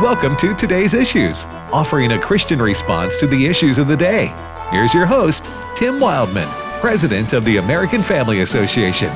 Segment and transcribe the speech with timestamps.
[0.00, 4.32] Welcome to Today's Issues, offering a Christian response to the issues of the day.
[4.70, 5.44] Here's your host,
[5.76, 6.48] Tim Wildmon,
[6.80, 9.10] President of the American Family Association.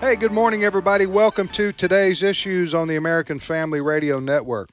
[0.00, 1.04] Hey, good morning, everybody.
[1.04, 4.70] Welcome to today's issues on the American Family Radio Network.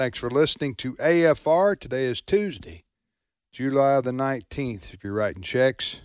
[0.00, 1.78] Thanks for listening to AFR.
[1.78, 2.84] Today is Tuesday,
[3.52, 6.00] July the 19th, if you're writing checks.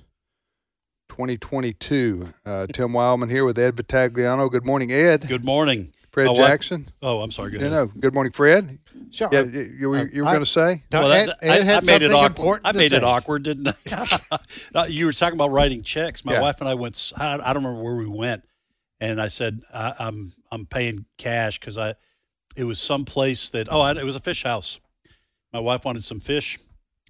[1.08, 2.34] 2022.
[2.46, 4.52] Uh, Tim Wildmon here with Ed Vitagliano.
[4.52, 5.30] Good morning, Ed.
[5.30, 5.94] Good morning.
[6.12, 6.46] Fred Oh, what?
[6.46, 6.90] Jackson.
[7.02, 7.52] Oh, I'm sorry.
[7.52, 7.72] Go You ahead.
[7.72, 8.80] know, good morning, Fred.
[9.12, 9.30] Sure.
[9.32, 10.84] Yeah, you, you were, you were I- going to say?
[10.92, 12.64] Well, Ed, that- Ed I, had I made it awkward.
[12.66, 14.40] I to made it awkward, didn't I?
[14.74, 16.26] No, you were talking about writing checks.
[16.26, 16.42] My Yeah.
[16.42, 17.14] wife and I went.
[17.16, 18.44] I don't remember where we went,
[19.00, 21.96] and I said I, I'm I'm paying cash because I
[22.56, 24.80] it was some place that oh it was a fish house.
[25.54, 26.60] My wife wanted some fish,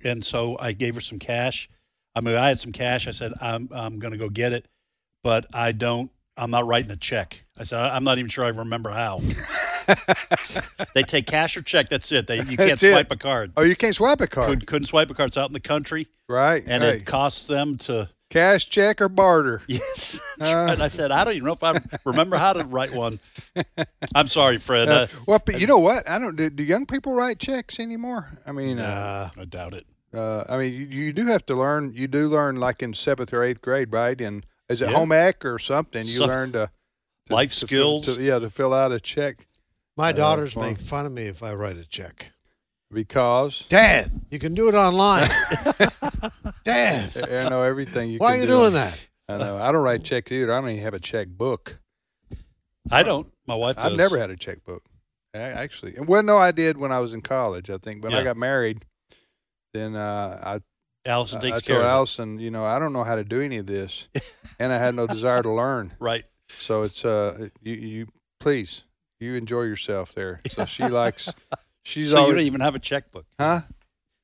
[0.03, 1.69] and so I gave her some cash.
[2.15, 3.07] I mean, I had some cash.
[3.07, 4.67] I said I'm I'm going to go get it,
[5.23, 6.11] but I don't.
[6.37, 7.45] I'm not writing a check.
[7.57, 9.21] I said I'm not even sure I remember how.
[10.93, 11.89] they take cash or check.
[11.89, 12.27] That's it.
[12.27, 12.91] They you can't That's it.
[12.91, 13.53] swipe a card.
[13.55, 14.47] Oh, you can't swipe a card.
[14.47, 15.29] Couldn't, couldn't swipe a card.
[15.29, 16.63] It's out in the country, right.
[16.65, 18.09] and Hey, it costs them to.
[18.29, 19.61] Cash, check, or barter.
[19.67, 20.67] Yes, Uh.
[20.71, 23.19] and I said I don't even know if I remember how to write one.
[24.15, 24.89] I'm sorry, Fred.
[24.89, 26.07] Uh, well, but you know what?
[26.09, 26.35] I don't.
[26.35, 28.29] Do, do young people write checks anymore?
[28.45, 29.85] I mean, uh, I doubt it.
[30.13, 31.93] Uh, I mean, you, you do have to learn.
[31.93, 34.19] You do learn like in seventh or eighth grade, right?
[34.19, 34.95] And is it Yeah.
[34.97, 36.03] home ec or something?
[36.05, 36.69] You Some- learn to,
[37.27, 38.05] to Life to skills.
[38.15, 39.47] to- yeah, to fill out a check
[39.97, 40.67] My daughters well.
[40.69, 42.31] make fun of me if I write a check.
[42.91, 45.27] Because Dad, you can do it online.
[46.63, 48.09] Dad, I know everything.
[48.09, 48.47] You why are you do.
[48.47, 49.05] doing that?
[49.27, 49.57] I know.
[49.57, 50.51] I don't write checks either.
[50.51, 51.79] I don't even have a checkbook.
[52.91, 53.31] I don't.
[53.47, 53.85] My wife does.
[53.85, 54.83] I've never had a checkbook.
[55.33, 57.69] I, actually, well, no, I did when I was in college.
[57.69, 58.85] I think when I got married,
[59.73, 60.59] then uh,
[61.05, 61.93] Allison I, takes I care told of it.
[61.93, 64.07] Allison, you know, I don't know how to do any of this,
[64.59, 65.93] and I had no desire to learn.
[65.99, 66.23] Right.
[66.49, 68.07] So it's uh you you
[68.39, 68.83] please
[69.19, 70.41] you enjoy yourself there.
[70.49, 71.29] So she likes
[71.85, 73.25] she's so you don't even have a checkbook.
[73.39, 73.61] huh?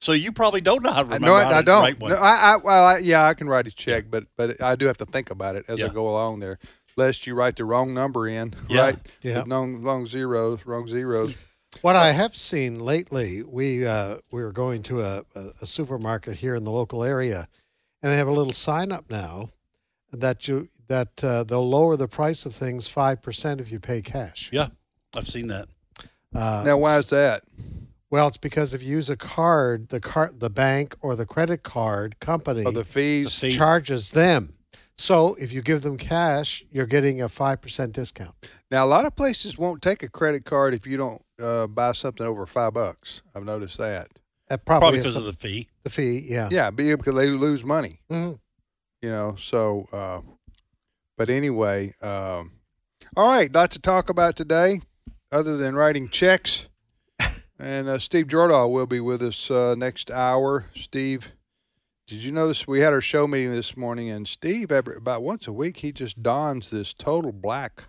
[0.02, 1.82] So you probably don't know how to I remember no, I, I don't.
[1.84, 2.12] write one.
[2.12, 4.88] No, I, I well I, yeah I can write a check, but but I do
[4.88, 6.60] have to think about it as I go along there.
[6.98, 8.82] Lest you write the wrong number in, Yeah.
[8.82, 8.98] right?
[9.22, 9.38] Yeah.
[9.40, 11.34] With Long long zeros, wrong zeros.
[11.82, 16.38] What I have seen lately, we uh, we were going to a, a, a supermarket
[16.38, 17.48] here in the local area,
[18.04, 19.52] and they have a little sign up now
[20.12, 24.02] that you that uh, they'll lower the price of things five percent if you pay
[24.02, 24.50] cash.
[24.52, 24.68] yeah,
[25.16, 25.70] I've seen that.
[26.34, 27.44] Uh, now why is that?
[28.10, 31.64] Well, it's because if you use a card, the card, the bank or the credit
[31.64, 33.26] card company Oh, the fees.
[33.26, 33.52] The fee.
[33.52, 34.54] charges them.
[34.98, 38.36] So if you give them cash, you're getting a five percent discount.
[38.70, 41.94] Now a lot of places won't take a credit card if you don't uh, buy
[41.94, 43.22] something over five bucks.
[43.34, 44.10] I've noticed that.
[44.50, 45.70] That Probably probably, because of the fee.
[45.84, 46.26] the fee.
[46.28, 46.50] Yeah.
[46.52, 48.02] Yeah, because they lose money.
[48.12, 48.38] Mhm.
[49.02, 50.22] you know so uh
[51.18, 52.52] but anyway um
[53.18, 54.80] all right lots to talk about today
[55.32, 56.68] other than writing checks
[57.60, 61.32] and uh, steve jordahl will be with us uh, next hour steve
[62.08, 65.48] did you notice we had our show meeting this morning and steve every, about once
[65.48, 67.86] a week he just dons this total black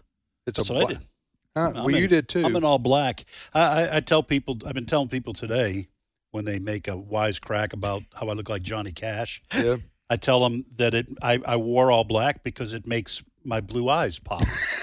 [0.46, 1.08] it's That's a what I black did.
[1.56, 1.72] huh?
[1.76, 3.24] I'm well you did too I'm in all black.
[3.54, 4.58] I, I, I tell people.
[4.66, 5.86] I've been telling people today
[6.32, 9.40] when they make a wise crack about how I look like Johnny Cash.
[9.56, 9.76] yeah.
[10.10, 13.88] I tell them that it I, I wore all black because it makes my blue
[13.88, 14.42] eyes pop.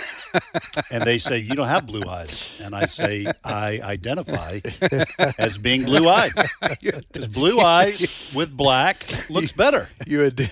[0.91, 4.59] and they say you don't have blue eyes, and I say I identify
[5.37, 6.31] as being blue eyed
[6.81, 9.87] because blue eyes with black looks better.
[10.05, 10.39] you, ad-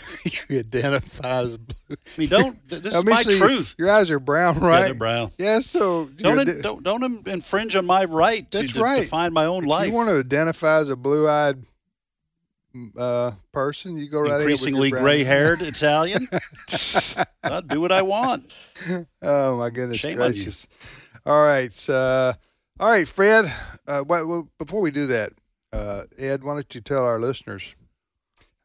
[0.50, 1.76] you identify as blue.
[1.92, 3.38] I mean, don't this Let is my see.
[3.38, 3.76] truth.
[3.78, 5.32] your eyes are brown Yeah, right they're brown.
[5.38, 9.04] yeah so Don't, in- don't don't infringe on my right to, That's to right.
[9.04, 9.88] define my own If life.
[9.88, 11.64] you want to identify as a blue-eyed
[12.98, 16.28] uh, person, you go right Increasingly gray-haired Italian.
[17.44, 18.54] I'll do what I want.
[19.22, 20.44] Oh my goodness Shame on you.
[20.44, 20.68] gracious!
[21.26, 22.34] All right, uh,
[22.80, 23.52] all right, Fred.
[23.88, 25.34] Uh, what, well, before we do that,
[25.74, 27.76] uh, Ed, why don't you tell our listeners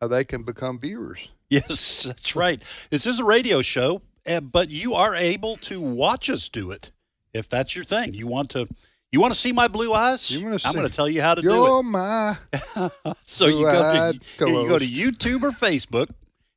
[0.01, 1.31] how they can become viewers?
[1.49, 2.63] Yes, that's right.
[2.91, 4.01] This is a radio show,
[4.43, 6.91] but you are able to watch us do it
[7.35, 8.15] if that's your thing.
[8.15, 8.69] You want to.
[9.13, 10.35] You want to see my blue eyes?
[10.35, 10.41] I'm
[10.75, 12.93] going to tell you how to do You're my it.
[13.27, 14.87] So you go, to, you go to.
[14.87, 16.09] YouTube or Facebook,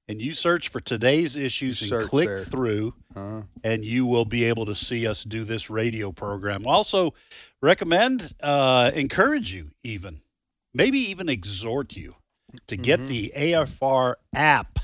[0.08, 2.46] and you search for today's issues You and click there.
[2.46, 2.94] through.
[3.16, 6.66] uh, and you will be able to see us do this radio program.
[6.66, 7.14] Also,
[7.62, 10.22] recommend, uh, encourage you, even
[10.74, 12.16] maybe even exhort you
[12.68, 13.08] to get Mhm.
[13.08, 14.80] the AFR app.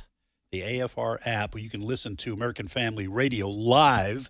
[0.51, 4.29] The AFR app, where you can listen to American Family Radio live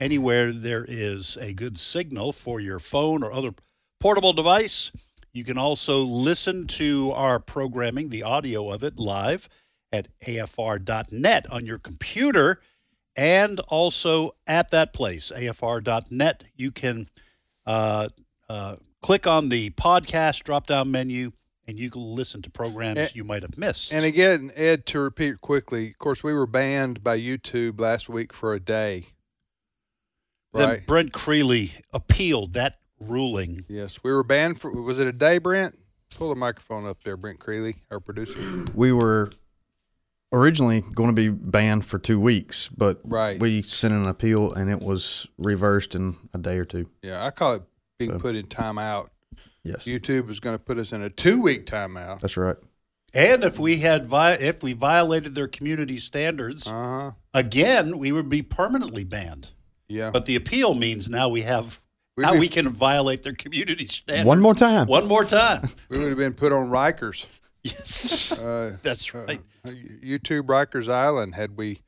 [0.00, 3.54] anywhere there is a good signal for your phone or other
[4.00, 4.90] portable device.
[5.32, 9.48] You can also listen to our programming, the audio of it, live
[9.92, 12.60] at afr.net on your computer
[13.16, 16.44] and also at that place, afr.net.
[16.56, 17.08] You can
[17.66, 18.08] uh,
[18.48, 21.32] uh, click on the podcast drop down menu
[21.66, 23.92] and you can listen to programs And- you might have missed.
[23.92, 28.32] And again, Ed, to repeat quickly, of course, we were banned by YouTube last week
[28.32, 29.06] for a day.
[30.54, 33.64] Then Brent Creeley appealed that ruling.
[33.68, 34.70] Yes, we were banned for.
[34.70, 35.76] Was it a day, Brent?
[36.16, 38.64] Pull the microphone up there, Brent Creeley, our producer.
[38.74, 39.30] we were
[40.32, 43.38] originally going to be banned for two weeks, but Right.
[43.40, 46.88] we sent an appeal and it was reversed in a day or two.
[47.02, 47.62] Yeah, I call it
[47.98, 49.08] being So- put in timeout.
[49.62, 52.20] Yes, YouTube was going to put us in a two-week timeout.
[52.20, 52.56] that's right.
[53.14, 57.10] And if we had vi- if we violated their community standards Uh huh.
[57.32, 59.50] again, we would be permanently banned.
[59.88, 60.10] Yeah.
[60.10, 61.80] But the appeal means now we have
[62.16, 64.86] We'd now be- we can violate their community standards One more time.
[64.86, 65.68] One more time.
[65.88, 67.26] we would have been put on Rikers.
[67.62, 69.40] yes, Uh, that's uh, right.
[69.66, 71.80] YouTube Rikers Island had we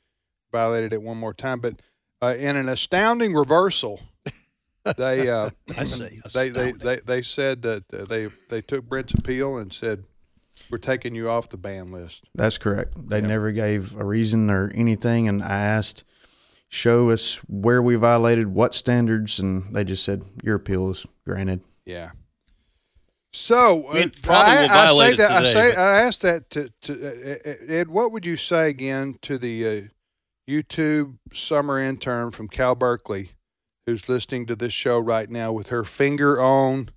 [0.53, 1.61] violated it one more time.
[1.61, 1.81] But
[2.23, 4.01] uh, in an astounding reversal,
[4.97, 9.15] they uh, I say they, they, they they said that uh, they they took Brent's
[9.15, 10.07] appeal and said
[10.71, 12.25] we're taking you off the ban list.
[12.35, 12.95] That's correct.
[13.09, 13.27] They Yeah.
[13.27, 16.05] never gave a reason or anything, and I asked,
[16.77, 21.61] show us where we violated, what standards, and they just said your appeal is granted.
[21.85, 22.11] Yeah.
[23.33, 26.51] So uh, probably I, I say it that I today, say but- I asked that
[26.51, 27.89] to, to uh, uh, Ed.
[27.89, 29.81] What would you say again to the uh,
[30.49, 33.33] YouTube summer intern from Cal Berkeley,
[33.87, 36.91] who's listening to this show right now with her finger on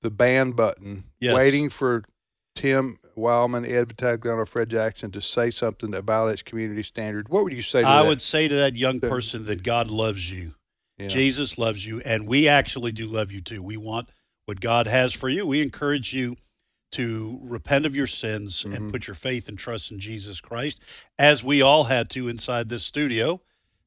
[0.00, 1.34] the ban button, Yes.
[1.34, 2.04] waiting for
[2.54, 7.28] Tim Wildmon, Ed Vitagliano, Fred Jackson to say something that violates community standards?
[7.28, 8.08] What would you say to I that?
[8.08, 10.54] would say to that young person that God loves you.
[10.98, 11.08] Yeah.
[11.08, 13.62] Jesus loves you, and we actually do love you too.
[13.62, 14.08] We want
[14.46, 15.46] what God has for you.
[15.46, 16.36] We encourage you
[16.92, 18.74] to repent of your sins Mhm.
[18.76, 20.80] and put your faith and trust in Jesus Christ,
[21.18, 23.40] as we all had to inside this studio.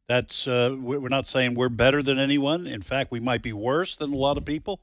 [0.09, 2.67] That's uh, we're not saying we're better than anyone.
[2.67, 4.81] In fact, we might be worse than a lot of people,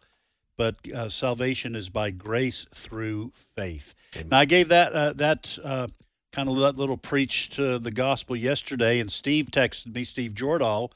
[0.57, 3.95] but uh, salvation is by grace through faith.
[4.31, 5.89] Now, I gave that uh, that uh,
[6.33, 10.91] kind of that little preach to the gospel yesterday, and Steve texted me, Steve Jordahl.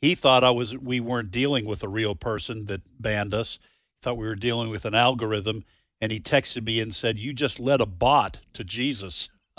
[0.00, 3.58] He thought I was we weren't dealing with a real person that banned us.
[3.62, 5.64] He thought we were dealing with an algorithm,
[6.00, 9.28] and he texted me and said, "You just led a bot to Jesus."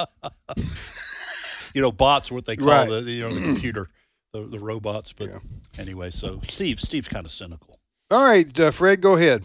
[1.73, 2.89] you know, bots what they call Right.
[2.89, 3.89] the you know the computer,
[4.33, 5.13] the, the robots.
[5.13, 5.39] But Yeah.
[5.79, 7.72] anyway, so Steve Steve's kind of cynical.
[8.13, 9.43] All right, uh, Fred, go ahead.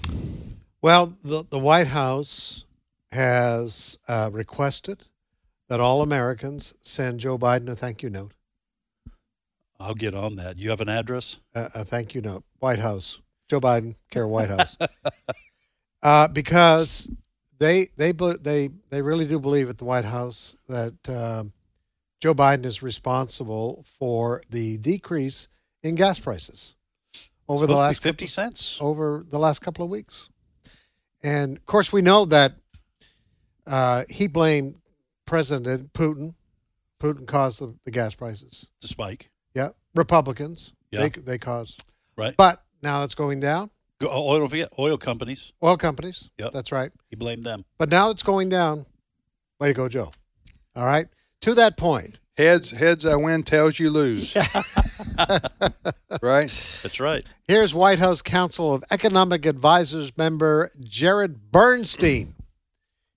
[0.83, 2.67] Well, the, the White House
[3.13, 5.05] has uh, requested
[5.71, 8.33] that all Americans send Joe Biden a thank you note.
[9.81, 10.59] I'll get on that.
[10.59, 11.39] You have an address?
[11.55, 12.45] A, a thank you note.
[12.59, 13.23] White House.
[13.49, 14.77] Joe Biden, care White House.
[16.03, 17.09] uh, because
[17.59, 21.55] they they they they really do believe at the White House that um,
[22.21, 25.49] Joe Biden is responsible for the decrease
[25.83, 26.75] in gas prices
[27.49, 28.79] over the Supposed to be last fifty couple- cents.
[28.81, 30.29] over the last couple of weeks.
[31.23, 32.53] And of course, we know that
[33.67, 34.77] uh, he blamed
[35.27, 36.35] President Putin.
[37.01, 38.67] Putin caused the, the gas prices.
[38.81, 39.31] to spike.
[39.55, 40.73] Yeah, Republicans.
[40.91, 41.01] Yeah.
[41.03, 41.85] They they caused.
[42.17, 42.35] Right.
[42.37, 43.71] But now it's going down.
[44.01, 44.49] Go, oil,
[44.79, 45.53] oil companies.
[45.63, 46.31] Oil companies.
[46.39, 46.93] Yeah, That's right.
[47.11, 47.65] He blamed them.
[47.79, 48.87] But now it's going down.
[49.59, 50.13] Way to go, Joe.
[50.77, 51.09] All right.
[51.43, 54.33] To that point, Heads, heads I win, tails you lose.
[56.23, 56.53] right?
[56.85, 57.27] That's right.
[57.49, 62.37] here's White House Council of Economic Advisors member Jared Bernstein.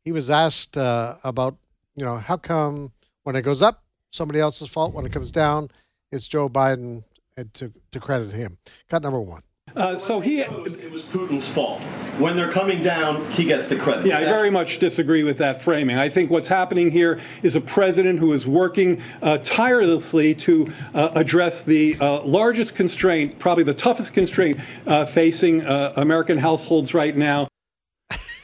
[0.04, 1.56] He was asked uh, about,
[1.96, 4.96] you know, how come when it goes up, somebody else's fault.
[4.96, 5.70] When it comes down,
[6.12, 7.04] it's Joe Biden
[7.38, 8.58] and to, to credit him.
[8.90, 9.44] Cut number one.
[9.76, 11.82] Uh, so he, it was, Putin's fault.
[12.20, 14.06] When they're coming down, he gets the credit.
[14.06, 15.98] yeah, I very much disagree with that framing.
[15.98, 21.12] I think what's happening here is a president who is working uh, tirelessly to uh,
[21.16, 27.16] address the uh, largest constraint, probably the toughest constraint uh, facing uh, American households right
[27.16, 27.48] now.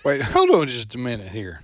[0.05, 1.61] Wait, hold on just a minute here.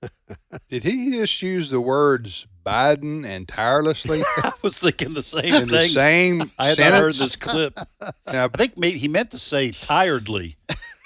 [0.68, 5.68] Did he just use the words Biden and tirelessly I was thinking the same in
[5.68, 5.90] the thing.
[5.90, 6.92] same I had sentence?
[6.94, 7.78] not heard this clip.
[8.32, 10.56] Now, I think maybe he meant to say tiredly.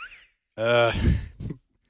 [0.57, 0.93] uh,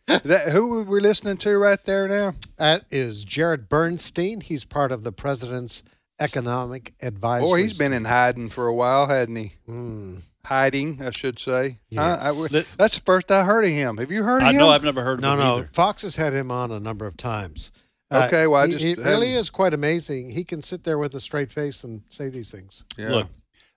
[0.06, 2.34] that, who we're listening to right there now?
[2.58, 4.40] That is Jared Bernstein.
[4.40, 5.82] He's part of the president's
[6.18, 7.48] economic advisory.
[7.48, 9.54] Boy, he's been in hiding for a while, hadn't he?
[9.68, 10.22] Mm.
[10.44, 11.78] Hiding, I should say.
[11.94, 12.18] Huh?
[12.20, 12.74] I- Yes.
[12.74, 13.98] that's the first I heard of him.
[13.98, 14.58] Have you heard of I him?
[14.58, 15.54] know I've never heard of No, him no.
[15.56, 15.70] either.
[15.72, 17.70] Fox has had him on a number of times.
[18.12, 20.30] Okay, well, I he- just it really is quite amazing.
[20.30, 22.84] He can sit there with a straight face and say these things.
[22.98, 23.10] Yeah.
[23.10, 23.28] Look,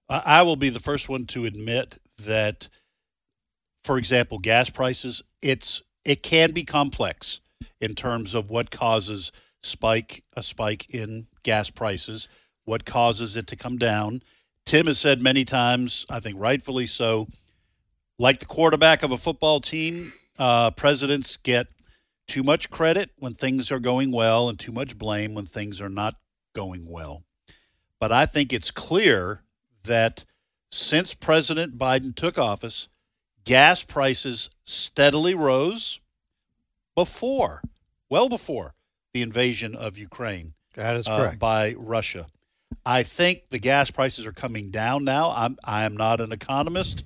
[0.09, 2.67] I, I will be the first one to admit that
[3.83, 7.39] for example, gas prices, it's it can be complex
[7.79, 12.27] in terms of what causes spike a spike in gas prices,
[12.65, 14.21] what causes it to come down.
[14.65, 17.27] Tim has said many times, I think rightfully so,
[18.17, 21.67] like the quarterback of a football team, uh, presidents get
[22.27, 25.89] too much credit when things are going well and too much blame when things are
[25.89, 26.15] not
[26.53, 27.23] going well.
[27.99, 29.41] But I think it's clear
[29.83, 30.25] that
[30.71, 32.87] since President Biden took office,
[33.45, 35.99] gas prices steadily rose
[36.95, 37.61] before,
[38.09, 38.73] well before
[39.13, 42.27] the invasion of Ukraine That is uh, by Russia.
[42.85, 45.31] I think the gas prices are coming down now.
[45.35, 47.03] I'm I am not an economist,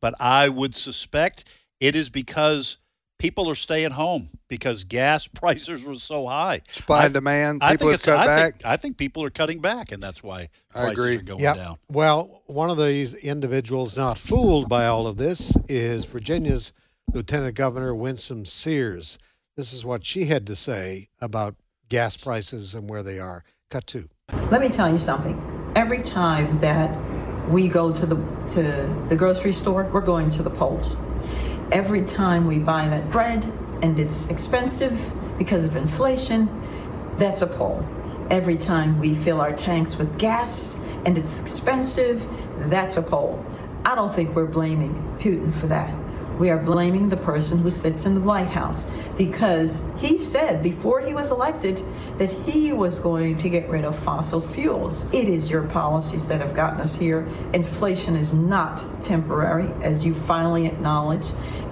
[0.00, 1.44] but I would suspect
[1.80, 2.78] it is because
[3.18, 6.62] people are staying home because gas prices were so high.
[6.70, 7.62] Supply I- and demand.
[7.62, 8.52] I People think have it's, cut I back.
[8.54, 11.16] Think, I think people are cutting back, and that's why I prices agree.
[11.16, 11.56] are going Yep.
[11.56, 11.76] down.
[11.88, 16.72] Well, one of these individuals not fooled by all of this is Virginia's
[17.12, 19.18] Lieutenant Governor Winsome Sears.
[19.56, 21.54] This is what she had to say about
[21.88, 23.44] gas prices and where they are.
[23.70, 24.08] Cut to.
[24.50, 25.40] Let me tell you something.
[25.76, 26.90] Every time that
[27.50, 28.16] we go to the
[28.50, 30.96] to the grocery store, we're going to the polls.
[31.74, 33.44] Every time we buy that bread
[33.82, 36.48] and it's expensive because of inflation,
[37.18, 37.84] that's a poll.
[38.30, 42.28] Every time we fill our tanks with gas and it's expensive,
[42.70, 43.44] that's a poll.
[43.84, 45.92] I don't think we're blaming Putin for that.
[46.38, 51.00] We are blaming the person who sits in the White House because he said before
[51.00, 51.80] he was elected
[52.18, 55.06] that he was going to get rid of fossil fuels.
[55.12, 57.28] It is your policies that have gotten us here.
[57.52, 61.28] Inflation is not temporary, as you finally acknowledge.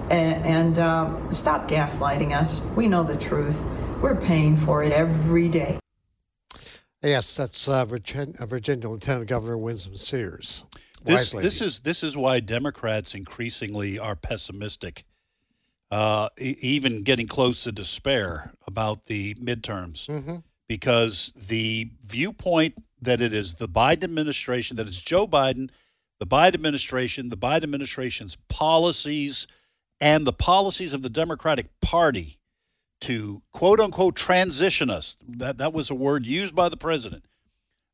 [0.09, 2.61] A- And, uh, stop gaslighting us.
[2.75, 3.63] We know the truth.
[4.01, 5.79] We're paying for it every day.
[7.01, 10.63] Yes, that's uh, Virginia, uh, Virginia Lieutenant Governor Winsome Sears.
[11.03, 15.03] This this is this is why Democrats increasingly are pessimistic,
[15.91, 20.43] uh, e- even getting close to despair about the midterms, Mhm.
[20.69, 25.69] because the viewpoint that it is the Biden administration, that it's Joe Biden,
[26.19, 29.45] the Biden administration, the Biden administration's policies,
[30.03, 32.37] and the policies of the Democratic Party
[32.99, 35.15] to quote unquote transition us.
[35.25, 37.23] That that was a word used by the president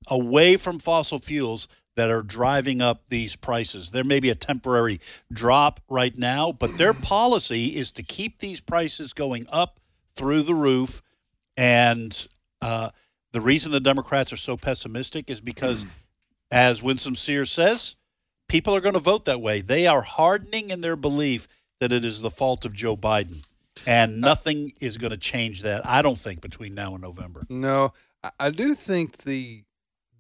[0.07, 3.91] away from fossil fuels that are driving up these prices.
[3.91, 4.99] There may be a temporary
[5.31, 9.79] drop right now, but their policy is to keep these prices going up
[10.15, 11.03] through the roof.
[11.57, 12.27] And
[12.59, 12.89] uh,
[13.33, 15.85] the reason the Democrats are so pessimistic is because,
[16.51, 17.95] as Winsome Sears says,
[18.47, 19.61] people are going to vote that way.
[19.61, 21.47] They are hardening in their belief
[21.79, 23.45] that it is the fault of Joe Biden.
[23.87, 27.45] And nothing is going to change that, I don't think, between now and November.
[27.49, 27.93] No,
[28.23, 29.63] I, I do think the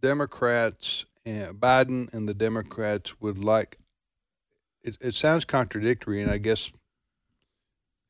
[0.01, 3.77] Democrats and Biden and the Democrats would like.
[4.83, 6.71] It, it sounds contradictory, and I guess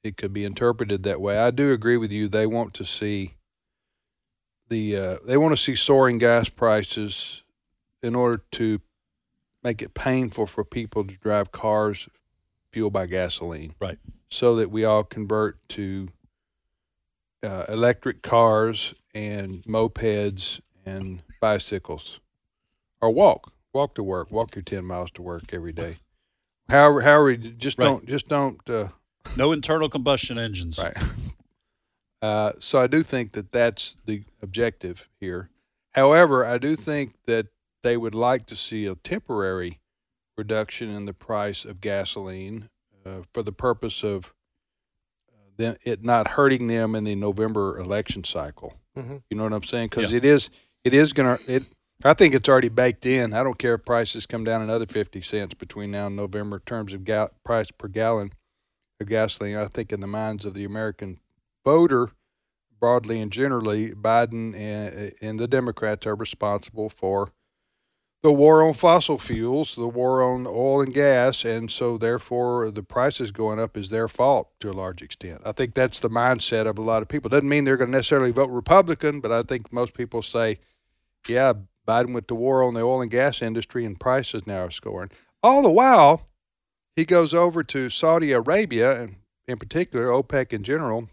[0.04, 1.38] it could be interpreted that way.
[1.38, 2.28] I do agree with you.
[2.28, 3.36] They want to see
[4.70, 7.44] the uh, they want to see soaring gas prices
[8.04, 8.82] in order to
[9.64, 12.08] make it painful for people to drive cars
[12.72, 13.74] fueled by gasoline.
[13.80, 13.98] Right.
[14.30, 16.08] So that we all convert to
[17.44, 22.20] uh, electric cars and mopeds and bicycles,
[23.02, 25.98] or walk, walk to work, walk your ten miles to work every day.
[26.70, 27.86] However, however, just Right.
[27.86, 28.70] don't, just don't.
[28.70, 28.90] Uh,
[29.36, 30.78] No internal combustion engines.
[30.78, 30.96] right.
[32.22, 35.50] Uh, so I do think that that's the objective here.
[35.94, 37.48] However, I do think that
[37.82, 39.80] they would like to see a temporary
[40.40, 42.70] reduction in the price of gasoline
[43.06, 44.34] uh, for the purpose of
[45.32, 48.74] uh, them, it not hurting them in the November election cycle.
[48.98, 49.22] Mhm.
[49.30, 49.90] You know what I'm saying?
[49.90, 50.18] Because Yeah.
[50.18, 50.50] it is,
[50.84, 51.38] it is gonna.
[51.48, 51.64] It,
[52.04, 53.34] I think it's already baked in.
[53.34, 56.64] I don't care if prices come down another fifty cents between now and November in
[56.64, 58.32] terms of gal- price per gallon
[59.02, 59.58] of gasoline.
[59.58, 61.20] I think in the minds of the American
[61.66, 62.10] voter,
[62.80, 67.34] broadly and generally, Biden and, and the Democrats are responsible for
[68.22, 72.84] the war on fossil fuels, the war on oil and gas, and so therefore the
[72.84, 75.42] prices going up is their fault to a large extent.
[75.46, 77.30] I think that's the mindset of a lot of people.
[77.30, 80.60] Doesn't mean they're going to necessarily vote Republican, but I think most people say,
[81.28, 81.54] yeah,
[81.88, 85.12] Biden went to war on the oil and gas industry and prices now are scoring.
[85.42, 86.26] All the while,
[86.96, 89.16] he goes over to Saudi Arabia, and
[89.48, 91.08] in particular OPEC in general,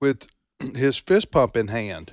[0.00, 0.28] with
[0.76, 2.12] his fist pump in hand.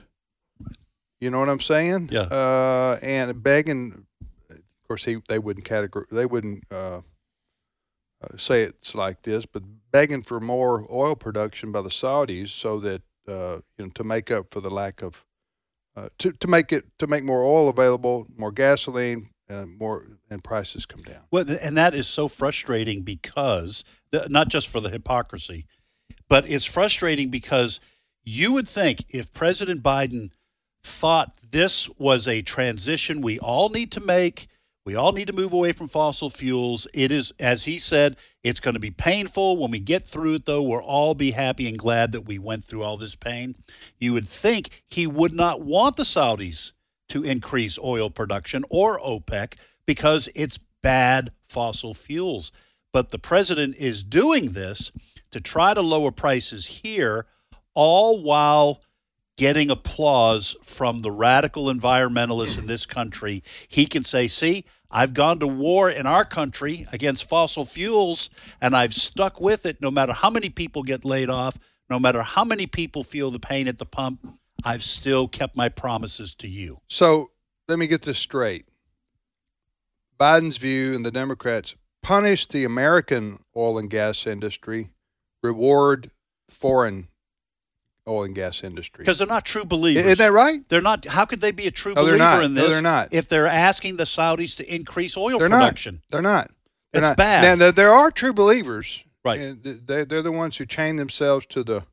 [1.24, 2.10] You know what I'm saying?
[2.12, 2.24] Yeah.
[2.24, 4.06] Uh, and begging,
[4.50, 7.00] of course, he they wouldn't categor they wouldn't uh,
[8.22, 12.78] uh, say it's like this, but begging for more oil production by the Saudis so
[12.82, 15.26] that uh, you know to make up for the lack of
[15.96, 20.44] uh, to to make it to make more oil available, more gasoline, uh, more and
[20.44, 21.22] prices come down.
[21.32, 25.68] Well, and that is so frustrating because not just for the hypocrisy,
[26.28, 27.80] but it's frustrating because
[28.26, 30.32] you would think if President Biden
[30.84, 34.48] thought this was a transition we all need to make,
[34.86, 36.88] we all need to move away from fossil fuels.
[36.94, 39.56] It is, as he said, it's going to be painful.
[39.56, 42.66] When we get through it, though, we'll all be happy and glad that we went
[42.66, 43.56] through all this pain.
[43.98, 46.74] You would think he would not want the Saudis
[47.10, 49.54] to increase oil production or OPEC
[49.86, 52.52] because it's bad fossil fuels.
[52.92, 54.92] But the president is doing this
[55.32, 57.26] to try to lower prices here,
[57.74, 58.82] all while
[59.38, 63.44] getting applause from the radical environmentalists in this country.
[63.68, 68.30] He can say, See, I've gone to war in our country against fossil fuels,
[68.62, 71.58] and I've stuck with it no matter how many people get laid off,
[71.90, 74.40] no matter how many people feel the pain at the pump.
[74.64, 76.80] I've still kept my promises to you.
[76.88, 77.32] So
[77.68, 78.66] let me get this straight.
[80.20, 84.92] Biden's view and the Democrats punish the American oil and gas industry,
[85.42, 86.12] reward
[86.48, 87.08] foreign
[88.08, 89.04] oil and gas industry.
[89.04, 90.06] Because they're not true believers.
[90.06, 90.68] Isn't that right?
[90.70, 91.06] They're not.
[91.06, 92.44] How could they be a true No, believer not.
[92.44, 92.72] in No, this?
[92.72, 93.14] they're not.
[93.14, 96.02] If they're asking the Saudis to increase oil They're production, not.
[96.10, 96.52] They're not.
[96.92, 97.18] They're It's not.
[97.18, 97.42] bad.
[97.44, 99.04] Now, there, there are true believers.
[99.26, 99.40] Right.
[99.40, 101.84] And they, they're the ones who chain themselves to the,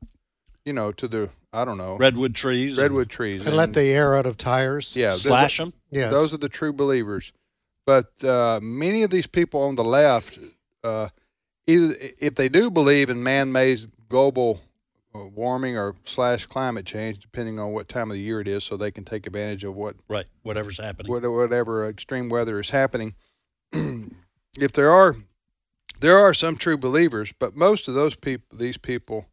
[0.65, 3.45] you know, to the, I don't know, redwood trees, and redwood trees.
[3.47, 4.95] And let the air out of tires.
[4.95, 5.73] yeah, slash them.
[5.91, 7.31] Yeah, Those are the true believers.
[7.85, 10.37] But uh, many of these people on the left,
[10.83, 11.07] uh,
[11.67, 14.61] either if they do believe in man-made global
[15.13, 18.77] warming or slash climate change, depending on what time of the year it is, so
[18.77, 20.25] they can take advantage of what Right.
[20.43, 21.11] Whatever's happening.
[21.11, 23.15] what- whatever extreme weather is happening.
[23.73, 25.15] if there are,
[25.99, 29.27] there are some true believers, but most of those people, these people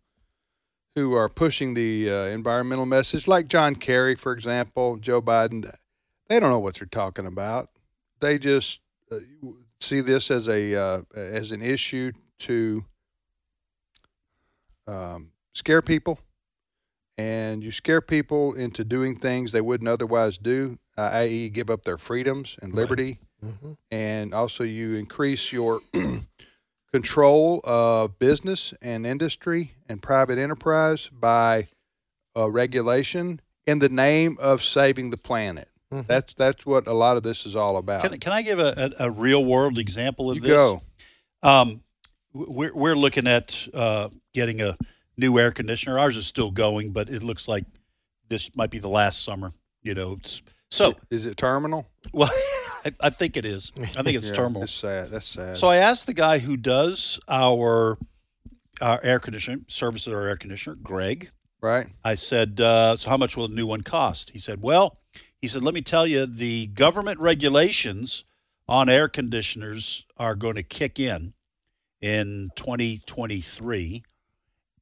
[0.95, 5.73] who are pushing the uh, environmental message, like John Kerry, for example, Joe Biden,
[6.29, 7.71] they don't know what they're talking about.
[8.21, 8.81] They just
[9.13, 9.19] uh,
[9.81, 12.85] see this as a uh, as an issue to
[14.89, 16.21] um, scare people,
[17.18, 21.83] and you scare people into doing things they wouldn't otherwise do, uh, i.e., give up
[21.83, 22.81] their freedoms and Right.
[22.83, 23.77] liberty, Mhm.
[23.90, 25.81] and also you increase your
[26.92, 31.66] control of business and industry and private enterprise by
[32.37, 35.68] uh, regulation in the name of saving the planet.
[35.92, 36.07] Mhm.
[36.07, 38.03] That's that's what a lot of this is all about.
[38.03, 40.51] Can, can I give a, a, a real world example of you this?
[40.51, 40.83] go.
[41.42, 41.83] Um,
[42.33, 44.77] we're we're looking at uh, getting a
[45.18, 45.98] new air conditioner.
[45.98, 47.64] Ours is still going, but it looks like
[48.28, 49.52] this might be the last summer.
[49.83, 51.87] You know, it's, so is it terminal?
[52.12, 52.31] well,
[52.85, 53.72] I, I think it is.
[53.76, 54.62] I think it's Yeah, terminal.
[54.62, 55.11] It's sad.
[55.11, 55.59] That's sad.
[55.59, 57.98] So I asked the guy who does our
[58.81, 61.31] our air conditioning services our air conditioner, Greg.
[61.61, 61.88] right?
[62.04, 64.98] I said, uh, "So how much will a new one cost?" He said, "Well,"
[65.40, 68.24] he said, "Let me tell you, the government regulations
[68.68, 71.33] on air conditioners are going to kick in
[72.00, 74.04] in 2023,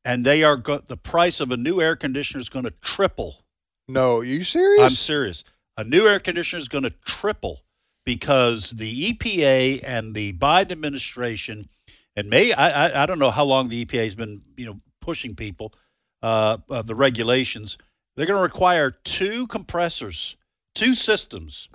[0.06, 3.44] and they are go- the price of a new air conditioner is going to triple."
[3.88, 4.82] No, are you serious?
[4.82, 5.44] I'm serious.
[5.76, 7.60] A new air conditioner is going to triple
[8.04, 11.68] because the EPA and the Biden administration,
[12.14, 14.80] and may I, I I don't know how long the EPA has been you know
[15.00, 15.74] pushing people,
[16.22, 17.76] uh, uh, the regulations.
[18.16, 20.36] They're going to require two compressors,
[20.74, 21.68] two systems,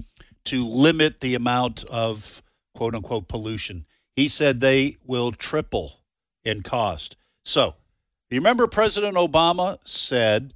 [0.45, 2.41] to limit the amount of
[2.73, 3.85] quote unquote pollution.
[4.15, 5.99] He said they will triple
[6.43, 7.15] in cost.
[7.45, 7.75] So,
[8.31, 10.53] you remember President Obama said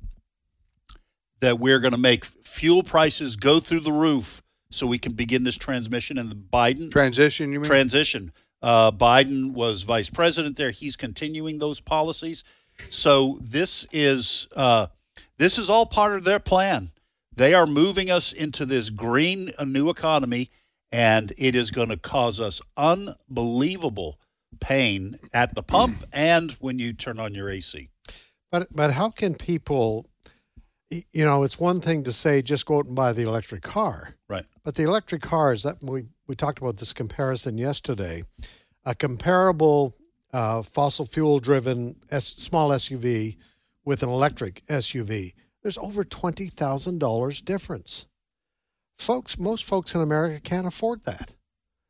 [1.41, 5.43] that we're going to make fuel prices go through the roof so we can begin
[5.43, 7.67] this transmission and the Biden Transition, you mean?
[7.67, 8.31] transition.
[8.61, 10.71] Uh, Biden was vice president there.
[10.71, 12.43] He's continuing those policies.
[12.89, 14.87] So this is uh,
[15.37, 16.91] this is all part of their plan.
[17.35, 20.49] They are moving us into this green new economy,
[20.91, 24.19] and it is going to cause us unbelievable
[24.59, 27.89] pain at the pump and when you turn on your AC.
[28.51, 30.05] But but how can people?
[30.89, 34.13] You know, it's one thing to say just go out and buy the electric car,
[34.29, 34.45] Right.
[34.63, 38.23] but the electric cars that we we talked about this comparison yesterday,
[38.85, 39.95] a comparable
[40.31, 43.35] uh, fossil fuel driven S, small SUV
[43.83, 48.05] with an electric SUV, there's over twenty thousand dollars difference.
[48.99, 51.33] Folks, most folks in America can't afford that.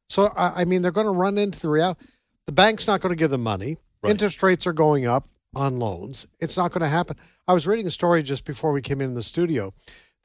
[0.10, 2.06] So I, I mean, they're going to run into the reality.
[2.48, 3.78] The bank's not going to give them money.
[4.04, 4.12] Right.
[4.12, 6.28] Interest rates are going up on loans.
[6.40, 7.18] It's not going to happen.
[7.48, 9.74] I was reading a story just before we came in the studio.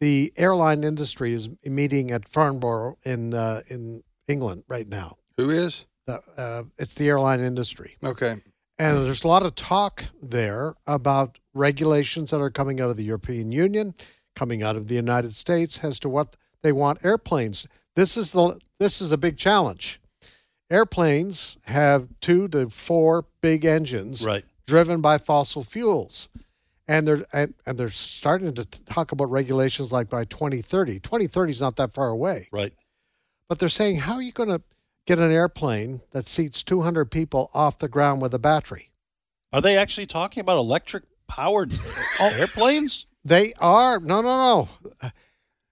[0.01, 5.17] The airline industry is meeting at Farnborough in uh, in England right now.
[5.37, 5.87] Who is?
[6.07, 8.41] The, uh, it's the airline industry, Okay.
[8.79, 13.05] and there's a lot of talk there about regulations that are coming out of the
[13.05, 13.95] European Union,
[14.35, 17.67] coming out of the United States, as to what they want airplanes.
[17.95, 20.01] this is the this is a big challenge.
[20.71, 24.45] Airplanes have two to four big engines Right.
[24.67, 26.29] driven by fossil fuels.
[26.87, 30.99] And they're and, and they're starting to talk about regulations like by 2030.
[31.01, 32.49] 2030 is not that far away.
[32.51, 32.73] Right.
[33.49, 34.63] But they're saying how are you going to
[35.07, 38.91] get an airplane that seats 200 people off the ground with a battery?
[39.53, 41.73] Are they actually talking about electric powered
[42.21, 43.07] airplanes?
[43.25, 44.69] They are no, no,
[45.03, 45.11] no.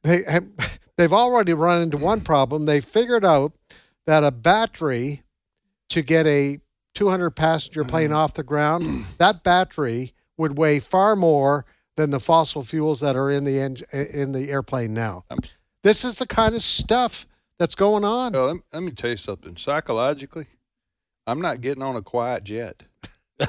[0.04, 0.46] They have,
[0.96, 2.64] they've already run into one problem.
[2.66, 3.52] They figured out
[4.08, 5.22] that a battery
[5.90, 6.58] to get a
[6.94, 8.16] 200 passenger plane mm.
[8.16, 8.82] off the ground,
[9.18, 11.66] that battery would weigh far more
[11.98, 15.24] than the fossil fuels that are in the eng- uh, in the airplane now.
[15.30, 15.40] Um,
[15.82, 17.26] this is the kind of stuff
[17.58, 18.32] that's going on.
[18.32, 19.58] Well, let, let me tell you something.
[19.58, 20.46] Psychologically,
[21.26, 22.84] I'm not getting on a quiet jet.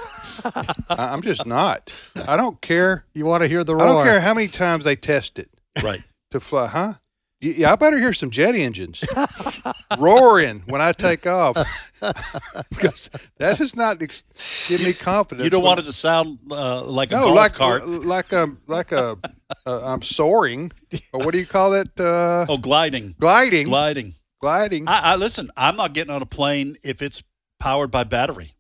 [0.44, 1.94] I, I'm just not.
[2.28, 3.06] I don't care.
[3.14, 3.84] You want to hear the roar?
[3.84, 5.50] I don't care how many times they test it
[5.82, 6.02] Right.
[6.32, 6.94] to fly, huh?
[7.42, 9.02] Yeah, I better hear some jet engines
[9.98, 11.56] roaring when I take off
[12.70, 14.24] because that does not ex-
[14.68, 15.46] give me confidence.
[15.46, 17.88] You don't want it to sound uh, like a no, golf like cart.
[17.88, 19.18] like a like a
[19.66, 20.72] uh, I'm soaring
[21.14, 21.88] or what do you call it?
[21.98, 23.16] Uh, oh, gliding.
[23.20, 24.16] gliding, Gliding.
[24.42, 24.88] gliding.
[24.90, 25.50] I, I listen.
[25.56, 27.24] I'm not getting on a plane if it's
[27.58, 28.52] powered by battery.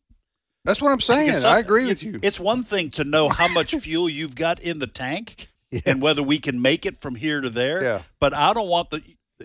[0.64, 1.44] That's what I'm saying.
[1.44, 2.20] I agree with you.
[2.22, 5.48] It's one thing to know how much fuel you've got in the tank
[5.86, 7.84] and whether we can make it from here to there.
[7.84, 8.02] Yeah.
[8.20, 9.02] But I don't want the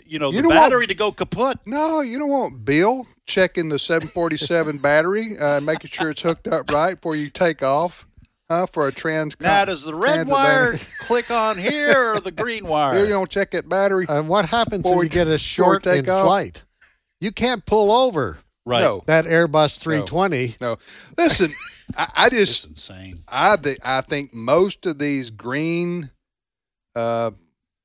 [0.07, 1.59] you know You the don't want- battery to go kaput.
[1.67, 6.71] No, you don't want Bill checking the 747 battery, uh, making sure it's hooked up
[6.71, 8.05] right before you take off,
[8.51, 8.67] huh?
[8.73, 9.37] For a trans.
[9.41, 13.01] Now does the red wire click on here or the green wire?
[13.01, 14.07] You don't check that battery.
[14.09, 16.25] And what happens Before if we- you get a short take in off?
[16.27, 16.65] flight?
[17.21, 18.81] You can't pull over right.
[18.81, 20.57] No, that Airbus 320.
[20.61, 20.77] no.
[21.17, 21.55] Listen,
[21.97, 23.23] I, I It's just, insane.
[23.29, 26.11] I, th- I think most of these green
[26.95, 27.31] uh,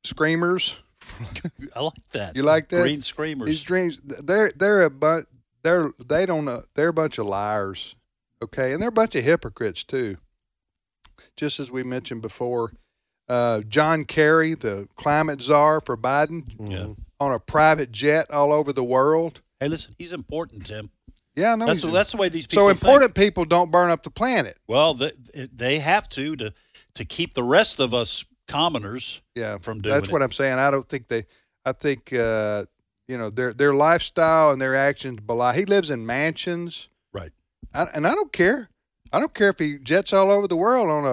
[0.03, 0.75] screamers,
[1.75, 2.35] I like that.
[2.35, 2.81] You like that?
[2.81, 3.47] Green screamers.
[3.47, 5.25] these dreams, they're they're a bunch.
[5.63, 6.63] They're they don't know.
[6.75, 7.95] They're a bunch of liars.
[8.41, 10.17] Okay, and they're a bunch of hypocrites too.
[11.35, 12.71] Just as we mentioned before,
[13.27, 16.93] uh, John Kerry, the climate czar for Biden, Yeah.
[17.19, 19.41] on a private jet all over the world.
[19.59, 20.89] Hey, listen, he's important, Tim.
[21.35, 22.81] Yeah, no, That's that's the way these people so think.
[22.81, 24.57] important people don't burn up the planet.
[24.67, 26.53] Well, they, they have to to
[26.95, 29.21] to keep the rest of us commoners.
[29.35, 30.11] Yeah, from doing that's it.
[30.11, 30.59] what I'm saying.
[30.59, 31.25] I don't think they.
[31.65, 32.65] I think uh,
[33.07, 35.55] you know their their lifestyle and their actions belie.
[35.55, 37.31] He lives in mansions, Right.
[37.73, 38.69] I, and I don't care.
[39.13, 41.05] I don't care if he jets all over the world on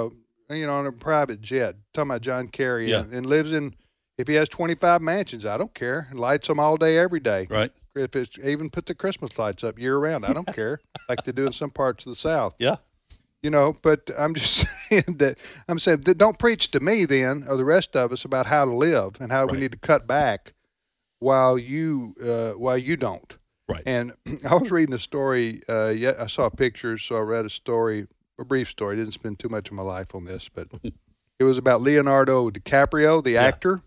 [0.48, 1.76] a you know on a private jet.
[1.94, 3.00] talking about John Kerry Yeah.
[3.00, 3.74] and, and lives in.
[4.18, 6.08] If he has 25 mansions, I don't care.
[6.10, 7.46] Lights them all day, every day.
[7.50, 7.70] Right.
[7.94, 10.80] If it's even put the Christmas lights up year round, I don't care.
[11.06, 12.76] Like they do in some parts of the South Yeah.
[13.46, 17.44] You know but i'm just saying that i'm saying that don't preach to me then
[17.48, 20.04] or the rest of us about how to live and how we need to cut
[20.04, 20.52] back
[21.20, 23.36] while you uh, while you don't
[23.68, 23.84] Right.
[23.86, 24.12] and
[24.50, 28.08] i was reading a story uh, yeah i saw pictures so i read a story
[28.40, 30.66] a brief story didn't spend too much of my life on this but
[31.38, 33.42] it was about leonardo dicaprio the Yeah.
[33.44, 33.82] actor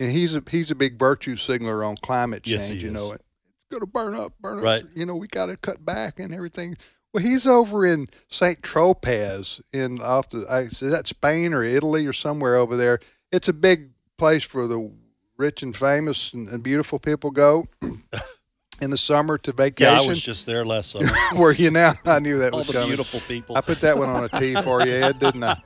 [0.00, 3.22] and he's a he's a big virtue signaler on climate change Yes, you know it's
[3.70, 4.84] going to burn up burn up Right.
[4.94, 6.76] you know we got to cut back and everything
[7.12, 12.06] well, he's over in Saint Tropez in off the I, is that Spain or Italy
[12.06, 13.00] or somewhere over there.
[13.32, 14.90] It's a big place for the
[15.36, 17.64] rich and famous and, and beautiful people go
[18.82, 19.94] in the summer to vacation.
[19.94, 21.08] Yeah, I was just there last summer.
[21.36, 21.94] Where you now?
[22.04, 22.88] I knew that All was the coming.
[22.88, 23.56] beautiful people.
[23.56, 25.56] I put that one on a T for you, Ed, didn't I?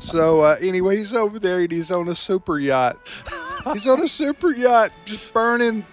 [0.00, 2.96] So uh, anyway, he's over there and he's on a super yacht.
[3.72, 5.84] He's on a super yacht, just burning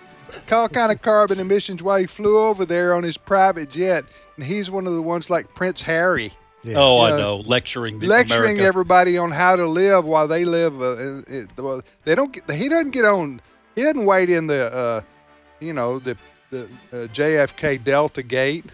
[0.51, 4.05] all kind of carbon emissions while he flew over there on his private jet.
[4.37, 6.33] And he's one of the ones like Prince Harry,
[6.75, 8.63] oh, I know, lecturing the lecturing America.
[8.63, 10.81] everybody on how to live while they live.
[10.81, 12.31] Uh, in, well, they don't.
[12.33, 13.41] Get, he doesn't get on.
[13.75, 15.01] He doesn't wait in the, uh,
[15.59, 16.15] you know, the
[16.51, 18.65] the uh, JFK Delta Gate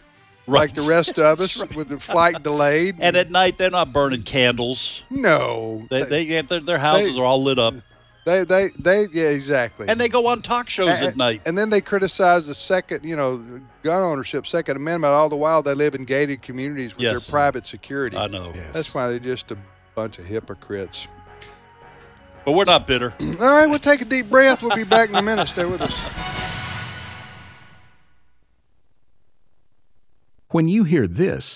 [0.47, 2.95] like the rest of us with the flight delayed.
[2.99, 5.03] and at night, they're not burning candles.
[5.09, 7.75] no, They, they get their, their houses They- are all lit up,
[8.23, 9.87] They, they, they, yeah, exactly.
[9.89, 11.41] and they go on talk shows and, at night.
[11.45, 15.11] And then they criticize the second, you know, gun ownership, Second Amendment.
[15.11, 17.25] All the while they live in gated communities with Yes.
[17.25, 18.15] their private security.
[18.17, 19.57] I know, That's why they're just a
[19.95, 21.07] bunch of hypocrites.
[22.45, 23.11] but we're not bitter.
[23.21, 24.61] All right, we'll take a deep breath.
[24.61, 25.47] We'll be back in a minute.
[25.47, 25.91] Stay with us.
[30.49, 31.55] When you hear this,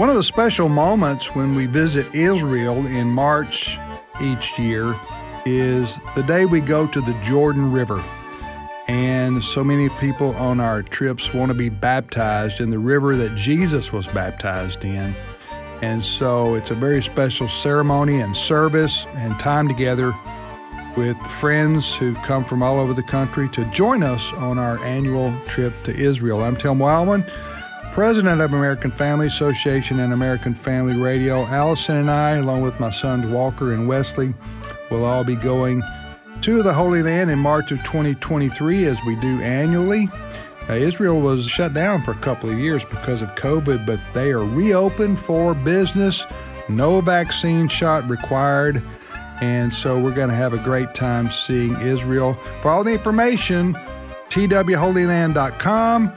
[0.00, 3.76] One of the special moments when we visit Israel in March
[4.18, 4.98] each year
[5.44, 8.02] is the day we go to the Jordan River.
[8.88, 13.36] And so many people on our trips want to be baptized in the river that
[13.36, 15.14] Jesus was baptized in.
[15.82, 20.14] And so it's a very special ceremony and service and time together
[20.96, 25.38] with friends who've come from all over the country to join us on our annual
[25.44, 26.42] trip to Israel.
[26.42, 27.30] I'm Tim Wildmon,
[28.00, 31.44] president of American Family Association and American Family Radio.
[31.44, 34.32] Allison and I, along with my sons Walker and Wesley,
[34.90, 35.82] will all be going
[36.40, 40.08] to the Holy Land in March of 2023, as we do annually.
[40.70, 44.46] Israel was shut down for a couple of years because of COVID, but they are
[44.46, 46.24] reopened for business.
[46.70, 48.82] No vaccine shot required.
[49.42, 52.32] And so we're going to have a great time seeing Israel.
[52.62, 53.74] For all the information,
[54.30, 56.16] twholyland.com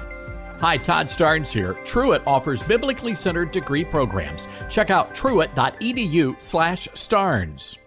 [0.61, 1.73] Hi, Todd Starnes here.
[1.85, 4.47] Truett offers biblically centered degree programs.
[4.69, 7.77] Check out truett.edu/starnes.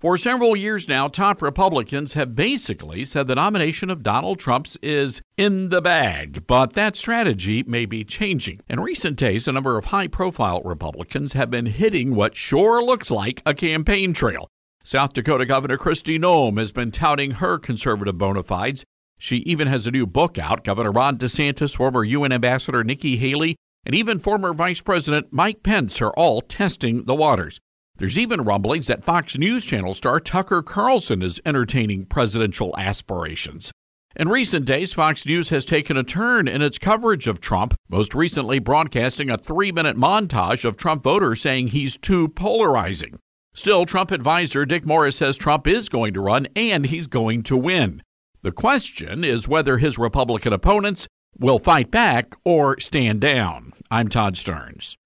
[0.00, 5.22] For several years now, top Republicans have basically said the nomination of Donald Trump's is
[5.36, 8.58] in the bag, but that strategy may be changing.
[8.68, 13.12] In recent days, a number of high profile Republicans have been hitting what sure looks
[13.12, 14.48] like a campaign trail.
[14.82, 18.84] South Dakota Governor Kristi Noem has been touting her conservative bona fides.
[19.22, 20.64] She even has a new book out.
[20.64, 23.54] Governor Ron DeSantis, former UN Ambassador Nikki Haley,
[23.86, 27.60] and even former Vice President Mike Pence are all testing the waters.
[27.98, 33.70] There's even rumblings that Fox News Channel star Tucker Carlson is entertaining presidential aspirations.
[34.16, 38.16] In recent days, Fox News has taken a turn in its coverage of Trump, most
[38.16, 43.20] recently broadcasting a three minute montage of Trump voters saying he's too polarizing.
[43.54, 47.56] Still, Trump advisor Dick Morris says Trump is going to run and he's going to
[47.56, 48.02] win.
[48.44, 51.06] The question is whether his Republican opponents
[51.38, 53.72] will fight back or stand down.
[53.88, 54.96] I'm Todd Starnes.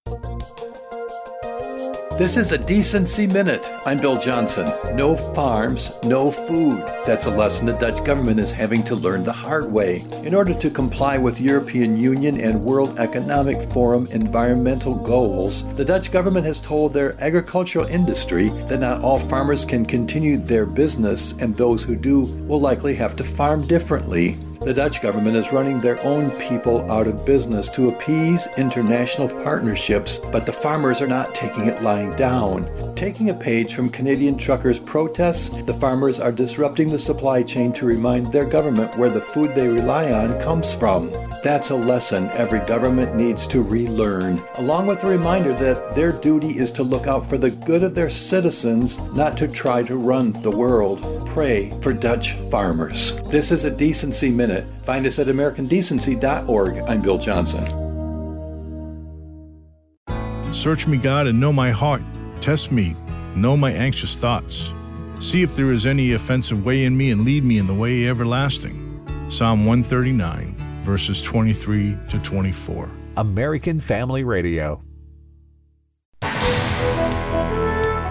[2.17, 3.63] This is a Decency Minute.
[3.85, 4.65] I'm Bill Johnson.
[4.95, 6.79] No farms, no food.
[7.05, 10.03] That's a lesson the Dutch government is having to learn the hard way.
[10.23, 16.11] In order to comply with European Union and World Economic Forum environmental goals, the Dutch
[16.11, 21.55] government has told their agricultural industry that not all farmers can continue their business and
[21.55, 24.39] those who do will likely have to farm differently.
[24.67, 30.17] The Dutch government is running their own people out of business to appease international partnerships,
[30.29, 32.69] but the farmers are not taking it lying down.
[32.93, 37.85] Taking a page from Canadian truckers' protests, the farmers are disrupting the supply chain to
[37.85, 41.11] remind their government where the food they rely on comes from.
[41.45, 46.59] That's a lesson every government needs to relearn, along with the reminder that their duty
[46.59, 50.33] is to look out for the good of their citizens, not to try to run
[50.41, 51.23] the world.
[51.27, 53.15] Pray for Dutch farmers.
[53.29, 54.56] This is a Decency Minute.
[54.83, 56.77] Find us at AmericanDecency.org.
[56.87, 57.65] I'm Bill Johnson.
[60.53, 62.01] Search me, God, and know my heart.
[62.41, 62.95] Test me,
[63.35, 64.71] know my anxious thoughts.
[65.19, 68.07] See if there is any offensive way in me, and lead me in the way
[68.07, 68.83] everlasting.
[69.29, 72.89] Psalm 139, verses 23 to 24.
[73.17, 74.81] American Family Radio.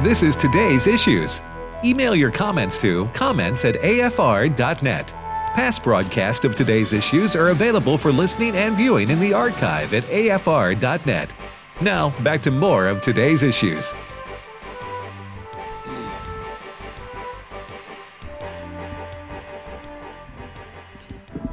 [0.03, 1.41] This is today's issues.
[1.85, 5.15] Email your comments to comments at afr.net.
[5.57, 10.03] Past broadcasts of today's issues are available for listening and viewing in the archive at
[10.03, 11.35] afr.net.
[11.81, 13.93] Now, back to more of today's issues.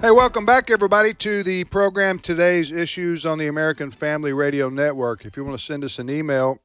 [0.02, 5.24] Hey, welcome back, everybody, to the program Today's Issues on the American Family Radio Network.
[5.24, 6.60] If you want to send us an email,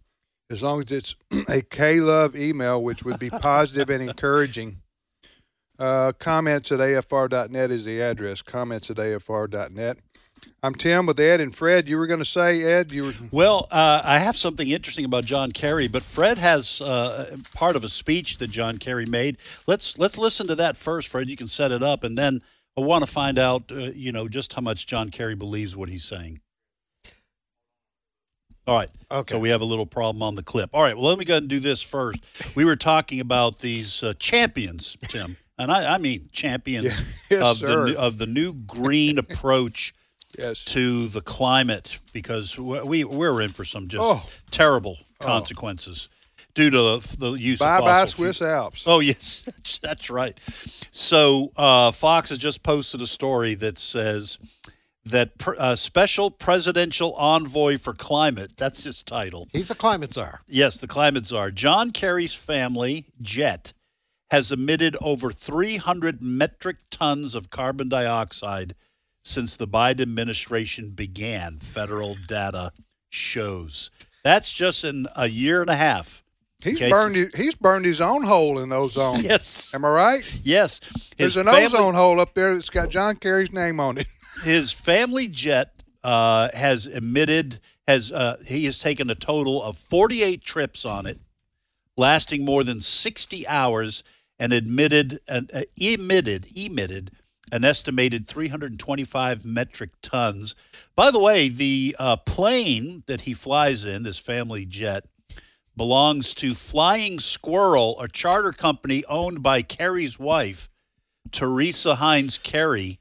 [0.50, 1.16] as long as it's
[1.48, 4.82] a K Love email, which would be positive and encouraging,
[5.82, 8.40] uh, comments at afr.net is the address.
[8.40, 9.98] Comments at afr.net.
[10.62, 11.88] I'm Tim with Ed and Fred.
[11.88, 13.12] You were going to say, Ed, you were.
[13.32, 17.82] Well, uh, I have something interesting about John Kerry, but Fred has uh, part of
[17.82, 19.38] a speech that John Kerry made.
[19.66, 21.28] Let's let's listen to that first, Fred.
[21.28, 22.42] You can set it up, and then
[22.76, 25.88] I want to find out, uh, you know, just how much John Kerry believes what
[25.88, 26.40] he's saying.
[28.66, 28.90] All right.
[29.10, 29.34] Okay.
[29.34, 30.70] So we have a little problem on the clip.
[30.72, 30.96] All right.
[30.96, 32.20] Well, let me go ahead and do this first.
[32.54, 37.56] We were talking about these uh, champions, Tim, and I, I mean champions Yes, of
[37.58, 37.86] sir.
[37.88, 39.94] the of the new green approach
[40.38, 40.64] Yes.
[40.66, 44.24] to the climate because we we're in for some just Oh.
[44.50, 46.08] terrible consequences
[46.54, 48.06] due to the, the use Bye of bye fuel.
[48.06, 48.84] Swiss Alps.
[48.86, 50.38] Oh yes, that's right.
[50.90, 54.38] So uh, Fox has just posted a story that says
[55.04, 58.52] that pr- uh, special presidential envoy for climate.
[58.56, 59.48] That's his title.
[59.52, 60.40] He's a climate czar.
[60.46, 61.50] Yes, the climate czar.
[61.50, 63.72] John Kerry's family jet
[64.30, 68.74] has emitted over 300 metric tons of carbon dioxide
[69.24, 72.72] since the Biden administration began, federal data
[73.10, 73.90] shows.
[74.24, 76.22] That's just in a year and a half.
[76.60, 77.16] He's Okay, burned.
[77.16, 79.20] His, he's burned his own hole in ozone.
[79.24, 79.72] Yes.
[79.74, 80.40] Am I right?
[80.44, 80.80] Yes.
[81.16, 84.06] There's an family- ozone hole up there that's got John Kerry's name on it.
[84.42, 90.42] His family jet uh, has emitted has uh, he has taken a total of 48
[90.42, 91.20] trips on it
[91.96, 94.02] lasting more than 60 hours
[94.38, 97.10] and admitted uh, uh, emitted emitted
[97.50, 100.54] an estimated 325 metric tons.
[100.96, 105.04] By the way the uh, plane that he flies in this family jet
[105.76, 110.68] belongs to flying squirrel a charter company owned by kerry's wife
[111.30, 113.00] teresa Heinz kerry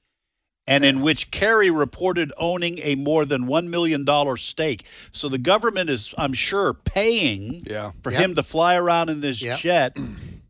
[0.71, 4.05] and in which Kerry reported owning a more than $1 million
[4.37, 4.85] stake.
[5.11, 7.91] So the government is, I'm sure, paying Yeah.
[8.03, 8.21] for Yep.
[8.21, 9.59] him to fly around in this Yep.
[9.59, 9.95] jet.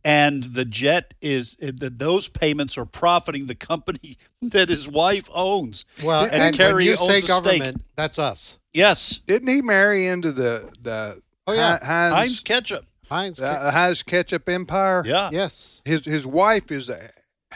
[0.04, 5.86] And the jet is, that those payments are profiting the company that his wife owns.
[6.04, 7.28] Well, and, and Kerry when you owns say a stake.
[7.28, 8.58] government, that's us.
[8.74, 9.20] Yes.
[9.28, 11.78] Didn't he marry into the the Oh, yeah.
[11.80, 12.86] Hi- Heinz, Heinz ketchup.
[13.10, 13.38] Heinz.
[13.38, 15.04] the Heinz ketchup empire?
[15.06, 15.30] Yeah.
[15.32, 15.82] yes.
[15.86, 16.90] His his wife is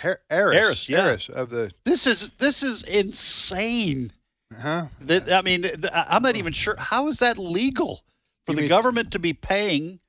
[0.04, 1.36] heir- heiress, Heiress, yeah.
[1.36, 1.72] of the.
[1.84, 4.12] This is this is insane.
[4.56, 4.88] Huh?
[5.02, 8.02] That I mean, I'm not even sure how is that legal
[8.46, 10.00] for You the mean- government to be paying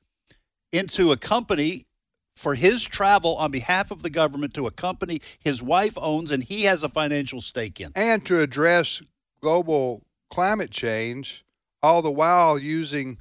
[0.72, 1.86] into a company
[2.36, 6.42] for his travel on behalf of the government to a company his wife owns and
[6.44, 7.90] he has a financial stake in.
[7.94, 9.00] and to address
[9.40, 11.44] global climate change,
[11.82, 13.18] all the while using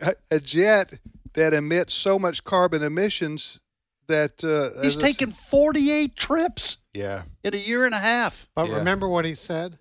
[0.00, 0.94] a, a jet
[1.34, 3.60] that emits so much carbon emissions
[4.08, 7.22] that uh, He's as I s- taken 48 trips yeah.
[7.44, 8.48] in a year and a half.
[8.54, 8.76] But Yeah.
[8.76, 9.78] remember what he said?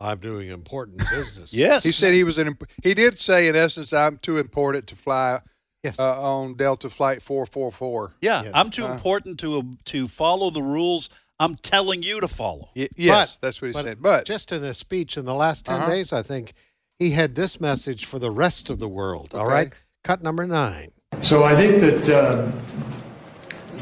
[0.00, 1.52] I'm doing important business.
[1.54, 1.82] Yes.
[1.82, 2.48] He said he was an.
[2.48, 5.40] imp- He did say, in essence, I'm too important to fly
[5.82, 5.98] Yes.
[5.98, 8.14] uh, on Delta Flight 444.
[8.20, 8.52] Yeah, Yes.
[8.54, 12.70] I'm too Uh, important to to follow the rules I'm telling you to follow.
[12.74, 14.02] Y- yes, But- that's what he but said.
[14.02, 15.90] But just in a speech in the last 10 Uh-huh.
[15.90, 16.54] days, I think
[16.98, 19.34] he had this message for the rest of the world.
[19.34, 19.52] All Okay.
[19.52, 19.72] right.
[20.02, 20.92] Cut number nine.
[21.20, 22.52] So I think that um,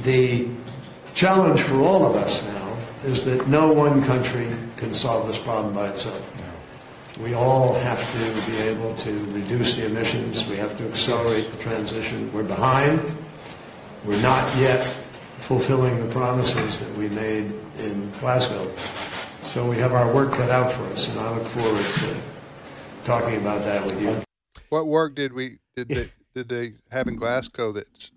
[0.03, 0.49] the
[1.15, 5.75] challenge for all of us now is that no one country can solve this problem
[5.75, 6.31] by itself.
[7.21, 10.49] We all have to be able to reduce the emissions.
[10.49, 12.33] We have to accelerate the transition.
[12.33, 13.01] We're behind.
[14.05, 14.83] We're not yet
[15.39, 18.75] fulfilling the promises that we made in Glasgow.
[19.43, 22.17] So we have our work cut out for us, and I look forward to
[23.05, 24.23] talking about that with you.
[24.71, 28.11] what work did we did they did they have in Glasgow that?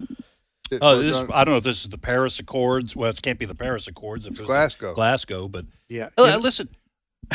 [0.69, 2.95] That Oh, this on- I don't know if this is the Paris Accords.
[2.95, 4.25] Well, it can't be the Paris Accords.
[4.25, 4.93] If it's Glasgow.
[4.93, 6.09] Glasgow, but Yeah.
[6.17, 6.69] Uh, listen,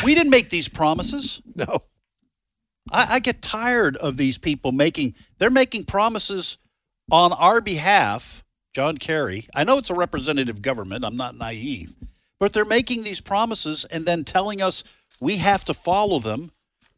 [0.03, 1.41] we didn't make these promises.
[1.55, 1.79] No.
[2.91, 5.15] I, I get tired of these people making.
[5.39, 6.57] They're making promises
[7.11, 8.43] on our behalf.
[8.73, 9.47] John Kerry.
[9.53, 11.05] I know it's a representative government.
[11.05, 11.95] I'm not naive,
[12.39, 14.83] but they're making these promises and then telling us
[15.19, 16.51] we have to follow them.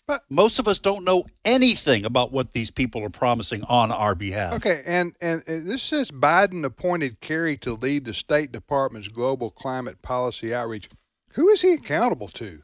[0.08, 4.14] But- most of us don't know anything about what these people are promising on our
[4.14, 4.54] behalf.
[4.54, 9.50] Okay, and, and and this says Biden appointed Kerry to lead the State Department's global
[9.50, 10.90] climate policy outreach.
[11.34, 12.62] Who is he accountable to?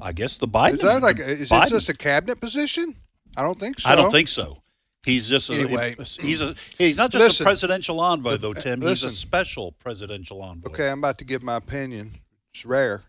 [0.00, 0.74] I guess the Biden.
[0.74, 1.62] Is that like is Biden.
[1.62, 2.94] this just a cabinet position?
[3.36, 3.88] I don't think so.
[3.88, 4.58] I don't think so.
[5.04, 5.96] He's just a, Anyway.
[6.20, 7.44] he's a he's not just Listen.
[7.44, 8.80] a presidential envoy though, uh, Tim.
[8.82, 10.70] he's a special presidential envoy.
[10.70, 12.12] Okay, I'm about to give my opinion.
[12.54, 13.02] It's rare,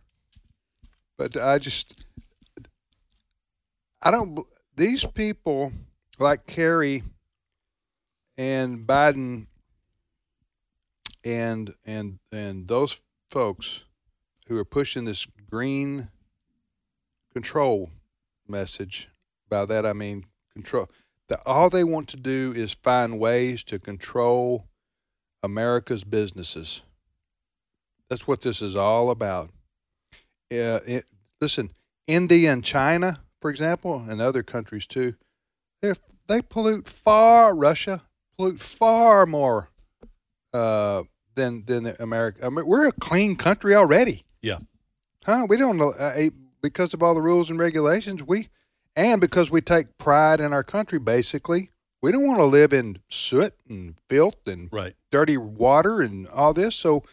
[1.18, 2.06] but I just
[4.10, 4.40] I don't.
[4.76, 5.72] These people
[6.18, 7.04] like Kerry
[8.40, 9.46] and Biden
[11.24, 13.84] and and and those folks
[14.48, 16.10] who are pushing this green
[17.34, 17.92] control
[18.48, 19.10] message.
[19.48, 20.90] By that I mean control.
[21.28, 24.66] That all they want to do is find ways to control
[25.44, 26.82] America's businesses.
[28.10, 29.52] That's what this is all about.
[30.52, 31.06] Uh, it,
[31.40, 31.70] listen,
[32.08, 35.16] India and China, for example, and other countries too,
[35.82, 35.94] they
[36.28, 37.56] they pollute far.
[37.56, 38.04] Russia
[38.38, 39.70] pollute far more
[40.54, 41.04] uh,
[41.36, 42.46] than than America.
[42.46, 44.24] I mean, we're a clean country already.
[44.42, 44.60] Yeah.
[45.26, 45.46] Huh?
[45.50, 46.30] We don't know uh, eh,
[46.62, 48.24] because of all the rules and regulations.
[48.24, 48.50] We
[48.96, 51.72] and because we take pride in our country, basically,
[52.02, 54.96] we don't want to live in soot and filth and Right.
[55.12, 56.76] dirty water and all this.
[56.76, 57.04] So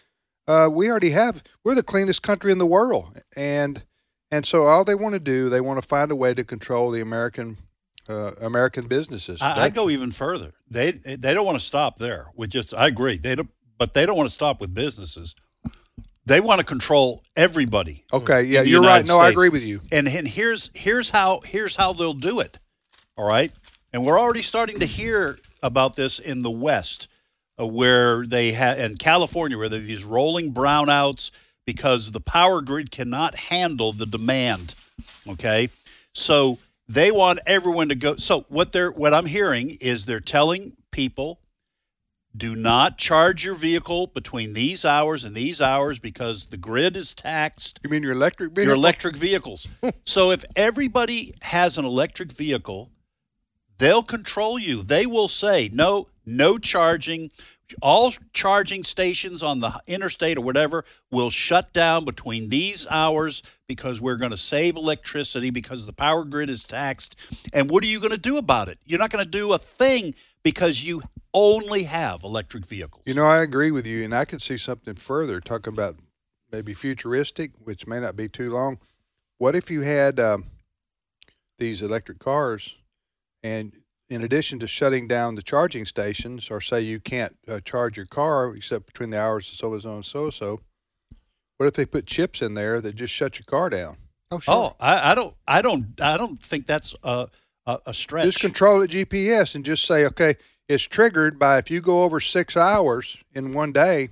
[0.49, 1.43] uh, we already have.
[1.64, 3.83] We're the cleanest country in the world, and
[4.31, 6.91] and so all they want to do, they want to find a way to control
[6.91, 7.59] the American
[8.09, 9.43] uh, American businesses.
[9.43, 10.53] I, I go even further.
[10.70, 12.74] They they don't want to stop there with just.
[12.74, 13.18] I agree.
[13.18, 15.35] They don't, but they don't want to stop with businesses.
[16.24, 18.05] They want to control everybody.
[18.12, 19.05] Okay, yeah, you're right.
[19.05, 19.81] United No, I agree with you.
[19.93, 22.59] And and here's here's how here's how they'll do it.
[23.16, 23.53] All right,
[23.93, 27.09] and we're already starting to hear about this in the West,
[27.61, 31.31] uh, where they have in California where there are these rolling brownouts
[31.67, 34.75] because the power grid cannot handle the demand.
[35.29, 35.69] Okay,
[36.12, 36.59] so
[36.89, 38.17] they want everyone to go.
[38.17, 41.41] So what they're what I'm hearing is they're telling people
[42.37, 47.14] do not charge your vehicle between these hours and these hours because the grid is
[47.14, 47.81] taxed.
[47.83, 48.64] You mean your electric vehicle?
[48.64, 49.69] Your electric vehicles.
[50.05, 52.91] so if everybody has an electric vehicle,
[53.79, 54.83] they'll control you.
[54.83, 57.31] They will say no, no charging.
[57.83, 64.01] All charging stations on the interstate or whatever will shut down between these hours because
[64.01, 67.17] we're going to save electricity because the power grid is taxed.
[67.53, 68.79] And what are you going to do about it?
[68.85, 71.03] You're not going to do a thing because you
[71.35, 73.03] only have electric vehicles.
[73.05, 75.97] You know, I agree with you, and I could see something further talking about
[76.53, 78.79] maybe futuristic, which may not be too long.
[79.39, 80.45] What if you had um,
[81.59, 82.77] these electric cars,
[83.43, 83.73] and
[84.09, 88.07] in addition to shutting down the charging stations, or say you can't uh, charge your
[88.07, 90.61] car except between the hours of so and so and so so,
[91.57, 93.96] what if they put chips in there that just shut your car down?
[94.30, 94.54] Oh, sure.
[94.54, 97.28] Oh, I, I don't, I don't, I don't think that's a
[97.66, 98.24] a, a stretch.
[98.24, 100.36] Just control it GPS and just say, okay,
[100.68, 104.11] it's triggered by if you go over six hours in one day,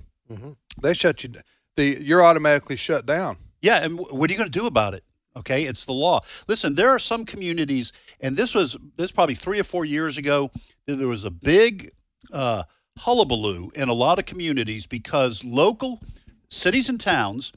[0.81, 1.31] they shut you.
[1.75, 3.37] The you're automatically shut down.
[3.61, 5.03] Yeah, and what are you going to do about it?
[5.37, 6.21] Okay, it's the law.
[6.47, 10.49] Listen, there are some communities, and this was this probably three or four years ago.
[10.85, 11.91] There was a big
[12.31, 12.63] uh,
[12.99, 16.01] hullabaloo in a lot of communities because local
[16.49, 17.51] cities and towns,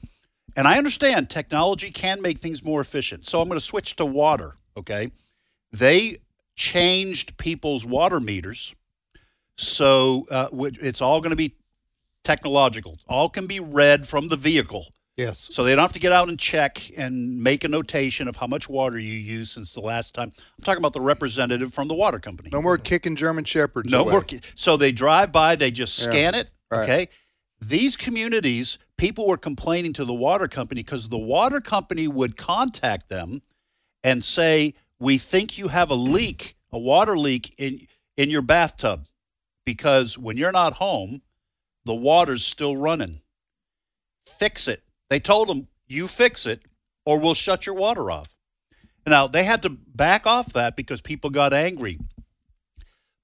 [0.57, 3.25] and I understand technology can make things more efficient.
[3.25, 4.57] So I'm going to switch to water.
[4.75, 5.11] Okay,
[5.71, 6.17] they
[6.55, 8.75] changed people's water meters,
[9.55, 10.49] so uh,
[10.81, 11.55] it's all going to be
[12.25, 12.99] technological.
[13.07, 14.87] All can be read from the vehicle.
[15.19, 15.49] Yes.
[15.51, 18.47] So they don't have to get out and check and make a notation of how
[18.47, 20.31] much water you use since the last time.
[20.57, 22.49] I'm talking about the representative from the water company.
[22.53, 23.91] No more kicking German shepherds.
[23.91, 24.11] No away.
[24.13, 24.23] more.
[24.23, 26.05] ki- So they drive by, they just Yeah.
[26.05, 26.49] scan it.
[26.71, 26.83] Right.
[26.83, 27.09] Okay.
[27.59, 33.09] These communities, people were complaining to the water company because the water company would contact
[33.09, 33.41] them
[34.05, 39.05] and say, "We think you have a leak, a water leak in in your bathtub,
[39.65, 41.21] because when you're not home,
[41.83, 43.19] the water's still running.
[44.25, 46.61] Fix it." They told them, "You fix it,
[47.05, 48.35] or we'll shut your water off."
[49.05, 51.99] Now they had to back off that because people got angry.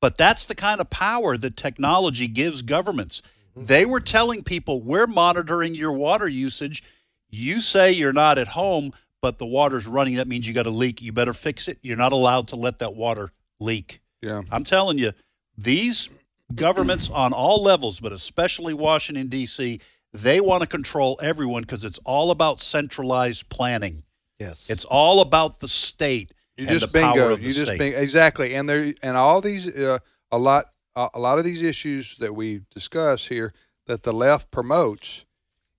[0.02, 3.22] But that's the kind of power that technology gives governments.
[3.56, 3.66] Mm-hmm.
[3.68, 6.84] They were telling people, we're monitoring your water usage.
[7.30, 10.16] You say you're not at home, but the water's running.
[10.16, 11.02] That means you got a leak.
[11.02, 11.80] You better fix it.
[11.82, 14.00] You're not allowed to let that water leak.
[14.22, 14.44] Yeah.
[14.52, 15.14] I'm telling you,
[15.58, 16.10] these
[16.54, 19.80] governments on all levels, but especially Washington, D.C.,
[20.22, 24.04] they want to control everyone because it's all about centralized planning.
[24.40, 24.70] Yes.
[24.70, 27.80] It's all about the state You and just the power of the You just state.
[27.80, 28.00] bingo.
[28.00, 28.56] Exactly.
[28.56, 30.00] And there and all these uh,
[30.32, 33.54] a lot a a lot of these issues that we discuss here
[33.88, 35.26] that the left promotes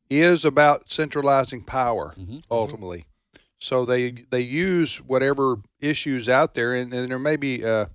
[0.08, 2.38] is about centralizing power Mm-hmm.
[2.50, 3.04] ultimately.
[3.58, 7.86] So they they use whatever issues out there, and, and there may be uh,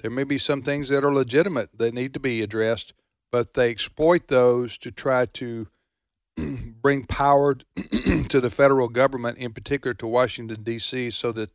[0.00, 2.94] there may be some things that are legitimate that need to be addressed,
[3.32, 5.66] but they exploit those to try to
[6.82, 7.54] bring power
[8.28, 11.50] to the federal government, in particular to Washington D.C., so that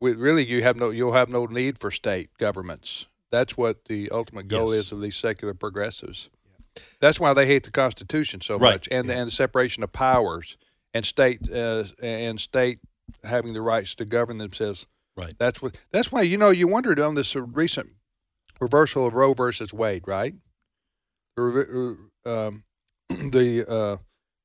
[0.00, 3.06] we, really you have no you'll have no need for state governments.
[3.30, 4.86] That's what the ultimate goal Yes.
[4.86, 6.28] is of these secular progressives.
[7.00, 8.72] That's why they hate the Constitution so Right.
[8.74, 10.56] much, and and the separation of powers,
[10.92, 12.80] and state uh, and state
[13.22, 14.86] having the rights to govern themselves.
[15.16, 15.34] Right.
[15.38, 15.80] That's what.
[15.92, 17.90] That's why you know you wondered on this recent
[18.60, 20.34] reversal of Roe versus Wade, right?
[21.36, 22.64] The, um,
[23.08, 23.96] the uh,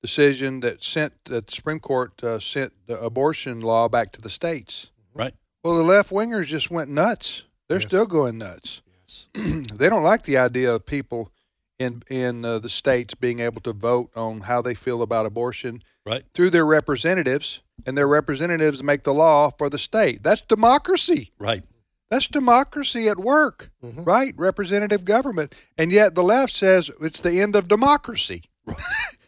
[0.02, 4.30] decision that sent that the Supreme Court uh, sent the abortion law back to the
[4.30, 4.92] states.
[5.14, 5.34] Right.
[5.64, 7.44] Well, the left wingers just went nuts.
[7.68, 8.82] They're still going nuts.
[9.08, 9.28] Yes.
[9.34, 11.32] they don't like the idea of people
[11.78, 15.84] in in uh, the states being able to vote on how they feel about abortion
[16.06, 16.24] Right.
[16.34, 20.24] through their representatives and their representatives make the law for the state.
[20.24, 21.32] That's democracy.
[21.38, 21.64] Right.
[22.10, 24.34] That's democracy at work, right?
[24.36, 25.53] Representative government.
[25.78, 28.43] And yet the left says it's the end of democracy.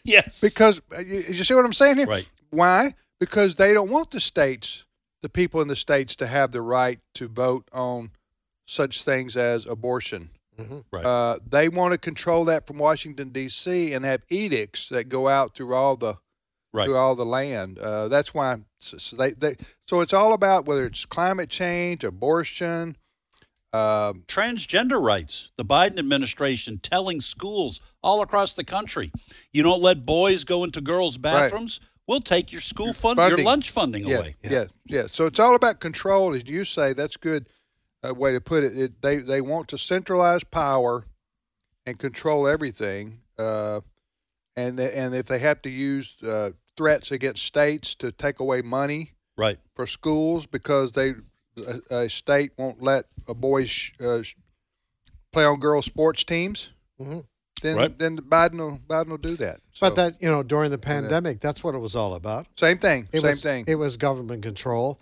[0.03, 0.41] Yes.
[0.41, 2.07] Because uh, you, you see what I'm saying here?
[2.07, 2.27] Right.
[2.49, 2.95] Why?
[3.19, 4.85] Because they don't want the states,
[5.21, 8.09] the people in the states, to have the right to vote on
[8.65, 10.29] such things as abortion.
[10.91, 11.05] Right.
[11.05, 13.93] Uh, they want to control that from Washington D.C.
[13.93, 16.17] and have edicts that go out through all the
[16.73, 16.85] Right.
[16.85, 17.79] through all the land.
[17.79, 18.57] Uh, that's why.
[18.79, 19.57] So, they, they
[19.87, 22.95] so it's all about whether it's climate change, abortion.
[23.73, 25.51] Um, Transgender rights.
[25.57, 29.11] The Biden administration telling schools all across the country,
[29.51, 31.79] you don't let boys go into girls' bathrooms.
[32.07, 34.35] We'll take your school fund, your lunch funding yeah, away.
[34.43, 35.07] Yeah, yeah.
[35.09, 36.93] So it's all about control, as you say.
[36.93, 37.47] That's good
[38.05, 38.77] uh, way to put it.
[38.77, 39.01] it.
[39.01, 41.05] They they want to centralize power
[41.85, 43.81] and control everything, uh,
[44.55, 46.51] and they, and if they have to use uh,
[46.81, 49.59] threats against states to take away money Right.
[49.75, 51.13] for schools because they
[51.57, 54.35] a, a state won't let a boys sh- uh, sh-
[55.31, 56.69] play on girls' sports teams,
[56.99, 57.25] Mhm.
[57.61, 57.99] then Right.
[57.99, 59.59] then Biden will Biden will do that.
[59.79, 62.47] But that you know, during the pandemic, that's what it was all about.
[62.57, 63.65] same thing, It same was, thing.
[63.67, 64.99] It was government control.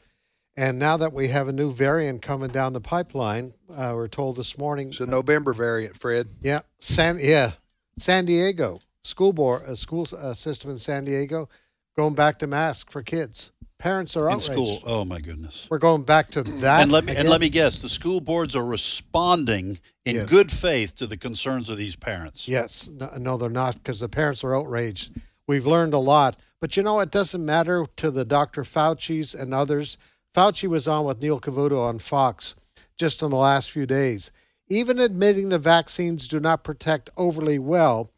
[0.57, 4.35] And now that we have a new variant coming down the pipeline, uh, we're told
[4.35, 4.89] this morning.
[4.89, 6.27] It's a November variant, Fred.
[6.41, 7.53] Yeah, San yeah,
[7.97, 11.47] San Diego school board, a school uh, system in San Diego,
[11.99, 13.51] going back to mask for kids.
[13.77, 14.49] Parents are outraged.
[14.49, 14.81] In school.
[14.85, 15.67] Oh my goodness.
[15.69, 16.81] We're going back to that.
[16.81, 20.29] and let me and let me guess, the school boards are responding in Yes.
[20.29, 22.47] good faith to the concerns of these parents.
[22.47, 25.11] Yes, no, no they're not because the parents are outraged.
[25.45, 28.63] We've learned a lot, but you know it doesn't matter to the Dr.
[28.63, 29.97] Fauci's and others.
[30.33, 32.55] Fauci was on with Neil Cavuto on Fox
[32.97, 34.31] just in the last few days,
[34.69, 38.09] even admitting the vaccines do not protect overly well.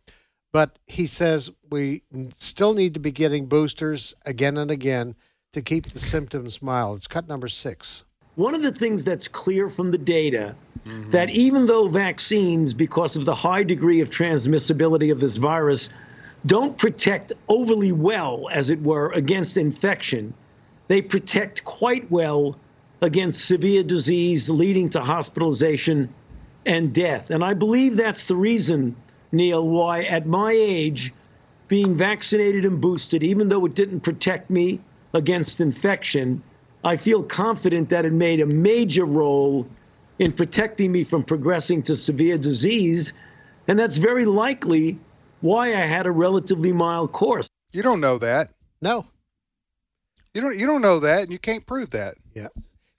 [0.52, 5.16] But he says we still need to be getting boosters again and again
[5.54, 6.98] to keep the symptoms mild.
[6.98, 8.04] It's cut number six.
[8.36, 11.12] One of the things that's clear from the data mm-hmm.
[11.12, 15.90] that even though vaccines, because of the high degree of transmissibility of this virus,
[16.46, 20.34] don't protect overly well, as it were, against infection,
[20.88, 22.58] they protect quite well
[23.02, 26.14] against severe disease leading to hospitalization
[26.66, 27.30] and death.
[27.30, 28.96] And I believe that's the reason,
[29.32, 31.14] Neil, why at my age,
[31.68, 34.80] being vaccinated and boosted, even though it didn't protect me
[35.14, 36.42] against infection,
[36.84, 39.68] I feel confident that it made a major role
[40.20, 43.14] in protecting me from progressing to severe disease.
[43.68, 44.98] And that's very likely
[45.42, 47.48] why I had a relatively mild course.
[47.72, 48.50] You don't know that.
[48.82, 49.06] No.
[50.34, 50.58] You don't.
[50.58, 52.16] You don't know that, and you can't prove that.
[52.34, 52.48] Yeah.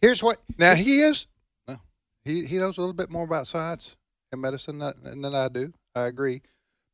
[0.01, 0.41] Here's what.
[0.59, 1.27] Now he is.
[1.67, 1.79] no,
[2.25, 3.97] He he knows a little bit more about science
[4.33, 5.73] and medicine than, than I do.
[5.95, 6.43] I agree.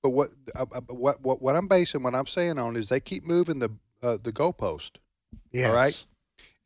[0.02, 3.00] But what uh, uh, what what what I'm basing what I'm saying on is they
[3.00, 3.70] keep moving the
[4.02, 4.92] uh, the goalpost.
[5.52, 5.68] Yes.
[5.68, 6.06] All right.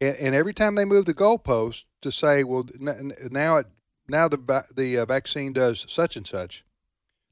[0.01, 3.67] And, and every time they move the goalpost to say, well, n- n- now it
[4.09, 6.65] now the the uh, vaccine does such and such,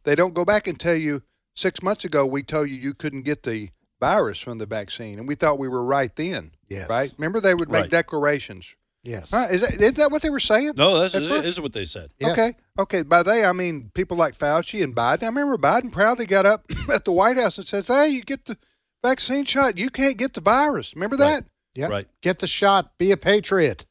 [0.04, 1.22] they don't go back and tell you
[1.54, 3.70] six months ago we told you you couldn't get the
[4.00, 6.52] virus from the vaccine, and we thought we were right then.
[6.68, 6.88] Yes.
[6.88, 7.12] Right.
[7.18, 7.90] Remember they would make Right.
[7.90, 8.74] declarations.
[9.02, 9.30] Yes.
[9.30, 9.46] Huh?
[9.50, 10.72] Is that is that what they were saying?
[10.76, 11.46] No, that's At this first?
[11.46, 12.10] is what they said.
[12.22, 12.54] Okay.
[12.78, 13.02] Okay.
[13.02, 15.22] By they, I mean people like Fauci and Biden.
[15.22, 18.44] I remember Biden proudly got up at the White House and says, "Hey, you get
[18.44, 18.58] the
[19.02, 19.78] vaccine shot.
[19.78, 21.44] You can't get the virus." Remember that?
[21.74, 21.88] Yeah.
[21.88, 22.06] Right.
[22.20, 22.98] Get the shot.
[22.98, 23.86] Be a patriot.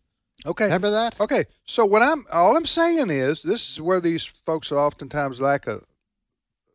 [0.45, 0.65] Okay.
[0.65, 1.19] Remember that?
[1.19, 1.45] Okay.
[1.65, 5.79] So what I'm all I'm saying is this is where these folks oftentimes lack a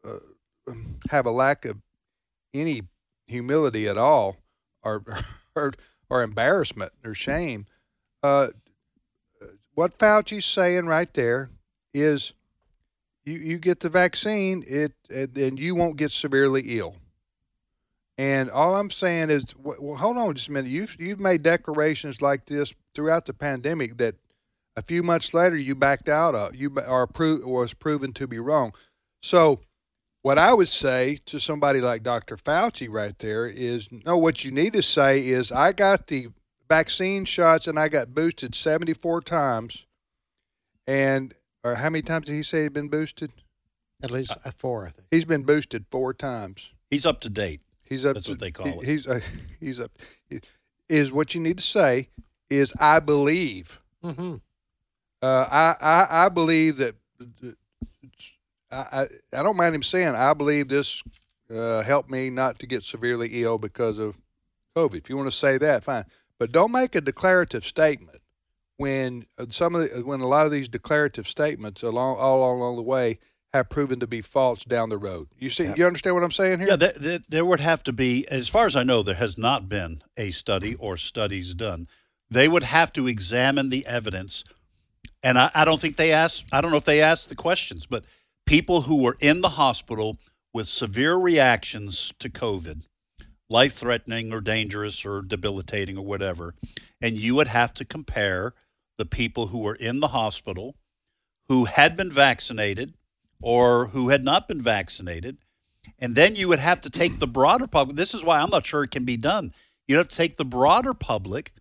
[0.05, 0.73] uh,
[1.11, 1.77] have a lack of
[2.53, 2.83] any
[3.27, 4.37] humility at all,
[4.83, 5.05] or
[5.55, 5.73] or,
[6.11, 7.67] or embarrassment or shame.
[8.25, 8.49] Uh,
[9.75, 11.51] what Fauci's saying right there
[11.93, 12.33] is,
[13.27, 16.97] you you get the vaccine, it and then you won't get severely ill.
[18.17, 20.71] And all I'm saying is, well, hold on just a minute.
[20.71, 24.15] You've you've made declarations like this throughout the pandemic that
[24.75, 26.57] a few months later you backed out of.
[26.57, 28.73] You are pro- was proven to be wrong.
[29.23, 29.61] So,
[30.23, 32.39] what I would say to somebody like Dr.
[32.39, 34.17] Fauci right there is, no.
[34.17, 36.29] What you need to say is, I got the
[36.75, 39.87] vaccine shots and I got boosted 74 times.
[40.87, 43.33] And or how many times did he say he'd been boosted?
[44.03, 45.09] At least uh, four, I think.
[45.11, 46.71] He's been boosted four times.
[46.91, 47.63] He's up to date.
[47.85, 48.15] He's up.
[48.15, 48.85] That's to, what they call he- it.
[48.85, 49.21] He's uh,
[49.61, 49.93] he's up.
[50.89, 52.09] Is what you need to say
[52.51, 53.81] is I believe.
[54.05, 54.37] Mm-hmm.
[55.23, 56.97] Uh, I, I I believe that.
[58.71, 59.03] I, I
[59.39, 61.03] I don't mind him saying I believe this
[61.51, 64.19] uh, helped me not to get severely ill because of
[64.77, 64.97] COVID.
[64.97, 66.05] If you want to say that, fine,
[66.45, 68.21] but don't make a declarative statement
[68.77, 72.77] when uh, some of the, when a lot of these declarative statements along all along
[72.77, 73.19] the way
[73.55, 75.29] have proven to be false down the road.
[75.39, 76.69] You see, you understand what I'm saying here?
[76.69, 79.39] Yeah, there, there, there would have to be, as far as I know, there has
[79.39, 81.89] not been a study or studies done.
[82.29, 84.45] They would have to examine the evidence,
[85.23, 86.45] and I, I don't think they asked.
[86.53, 88.05] I don't know if they asked the questions, but
[88.45, 90.19] people who were in the hospital
[90.53, 92.83] with severe reactions to COVID,
[93.55, 96.57] life threatening or dangerous or debilitating or whatever,
[97.01, 98.53] and you would have to compare
[98.99, 100.75] the people who were in the hospital
[101.47, 102.95] who had been vaccinated
[103.41, 105.37] or who had not been vaccinated.
[106.01, 107.97] And then you would have to take the broader public.
[107.97, 109.53] This is why I'm not sure it can be done.
[109.87, 111.53] You'd have to take the broader public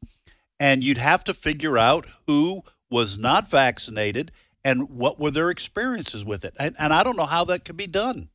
[0.60, 4.32] and you'd have to figure out who was not vaccinated
[4.64, 6.56] and what were their experiences with it.
[6.58, 8.30] And, and I don't know how that could be done.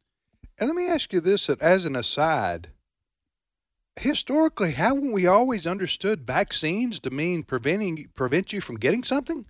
[0.61, 2.69] And let me ask you this as an aside.
[4.01, 9.47] Historically, haven't we always understood vaccines to mean preventing prevent you from getting something?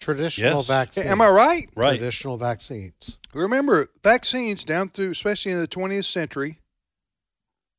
[0.00, 0.66] Traditional Yes.
[0.66, 1.06] vaccines.
[1.06, 1.68] Am I right?
[1.74, 1.98] Right.
[1.98, 3.18] Traditional vaccines.
[3.34, 6.60] Remember, vaccines down through, especially in the 20th century,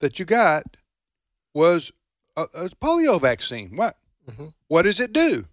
[0.01, 0.77] that you got
[1.53, 1.91] was
[2.35, 3.75] a, a polio vaccine.
[3.75, 3.95] What?
[4.67, 5.45] What does it do?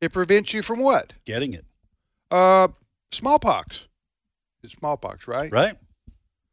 [0.00, 1.14] It prevents you from what?
[1.24, 1.64] Getting it.
[2.30, 2.68] Uh,
[3.12, 3.88] smallpox.
[4.62, 5.50] It's smallpox, right?
[5.50, 5.74] Right.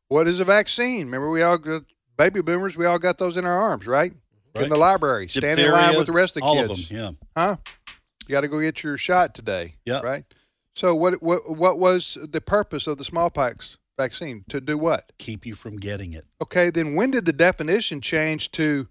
[0.07, 1.05] What is a vaccine?
[1.05, 1.84] Remember, we all got
[2.18, 2.76] baby boomers.
[2.76, 4.11] We all got those in our arms, right?
[4.55, 6.89] In the library, stand in line with the rest of the all of kids.
[6.89, 7.11] yeah.
[7.36, 7.57] Huh?
[8.28, 9.76] You got to go get your shot today.
[9.86, 9.99] Yeah.
[9.99, 10.24] Right.
[10.74, 11.22] So what?
[11.22, 11.41] What?
[11.47, 14.45] What was the purpose of the smallpox vaccine?
[14.49, 15.11] To do what?
[15.20, 16.26] Keep you from getting it.
[16.41, 16.72] Okay.
[16.72, 18.88] Then when did the definition change to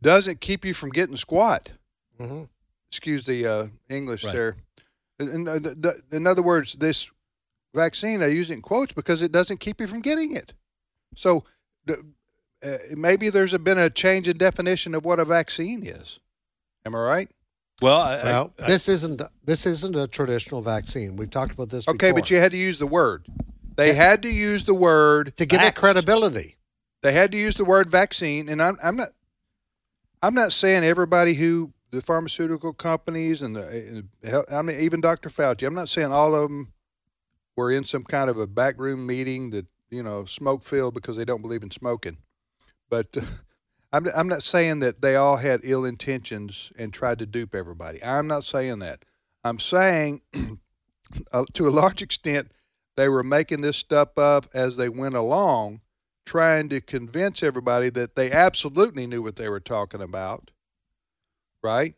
[0.00, 1.72] doesn't keep you from getting squat?
[2.20, 2.48] Mhm.
[2.88, 4.32] Excuse the uh, English Right.
[4.32, 4.56] there.
[5.18, 7.08] In, in, uh, th- th- in other words, this
[7.74, 10.52] vaccine I use it in quotes because it doesn't keep you from getting it.
[11.16, 11.44] So
[11.88, 11.98] th-
[12.64, 16.18] uh, maybe there's a, been a change in definition of what a vaccine is.
[16.86, 17.30] Am I right?
[17.82, 21.16] Well, I, Well, I, this isn't this isn't a traditional vaccine.
[21.16, 21.88] We've talked about this.
[21.88, 22.20] Okay, before.
[22.20, 23.26] but you had to use the word.
[23.76, 26.56] They had to use the word to give it credibility.
[27.02, 29.08] They had to use the word vaccine, and I'm, I'm not.
[30.22, 34.04] I'm not saying everybody who the pharmaceutical companies and the,
[34.50, 35.30] I mean even Dr.
[35.30, 35.66] Fauci.
[35.66, 36.72] I'm not saying all of them
[37.56, 41.24] were in some kind of a backroom meeting that you know smoke filled because they
[41.24, 42.18] don't believe in smoking.
[42.94, 43.16] But
[43.92, 48.02] I'm I'm not saying that they all had ill intentions and tried to dupe everybody.
[48.04, 49.04] I'm not saying that.
[49.42, 50.22] I'm saying
[51.32, 52.52] uh, to a large extent
[52.96, 55.80] they were making this stuff up as they went along
[56.24, 60.52] trying to convince everybody that they absolutely knew what they were talking about,
[61.62, 61.94] right?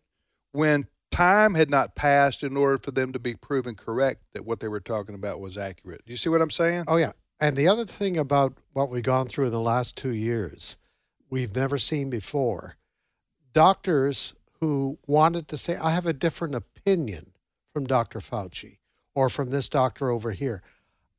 [0.53, 4.61] When time had not passed in order for them to be proven correct that what
[4.61, 6.05] they were talking about was accurate.
[6.07, 6.85] Do you see what I'm saying?
[6.89, 7.13] Oh yeah.
[7.39, 10.79] And the other thing about what we've gone through in the last two years,
[11.31, 12.77] we've never seen before.
[13.53, 17.33] Doctors who wanted to say, I have a different opinion
[17.72, 18.20] from Dr.
[18.20, 18.79] Fauci
[19.14, 20.62] or from this doctor over here.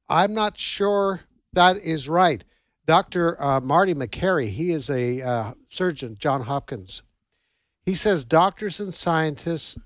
[0.10, 1.22] I'm not sure
[1.54, 2.44] that is right.
[2.86, 3.42] Dr.
[3.42, 7.02] Uh, Marty Makary, he is a uh, surgeon, John Hopkins.
[7.86, 9.78] He says doctors and scientists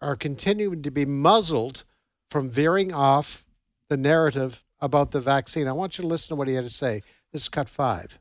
[0.00, 1.84] are continuing to be muzzled
[2.30, 3.44] from veering off
[3.88, 5.66] the narrative about the vaccine.
[5.66, 7.02] I want you to listen to what he had to say.
[7.32, 8.19] This is cut five.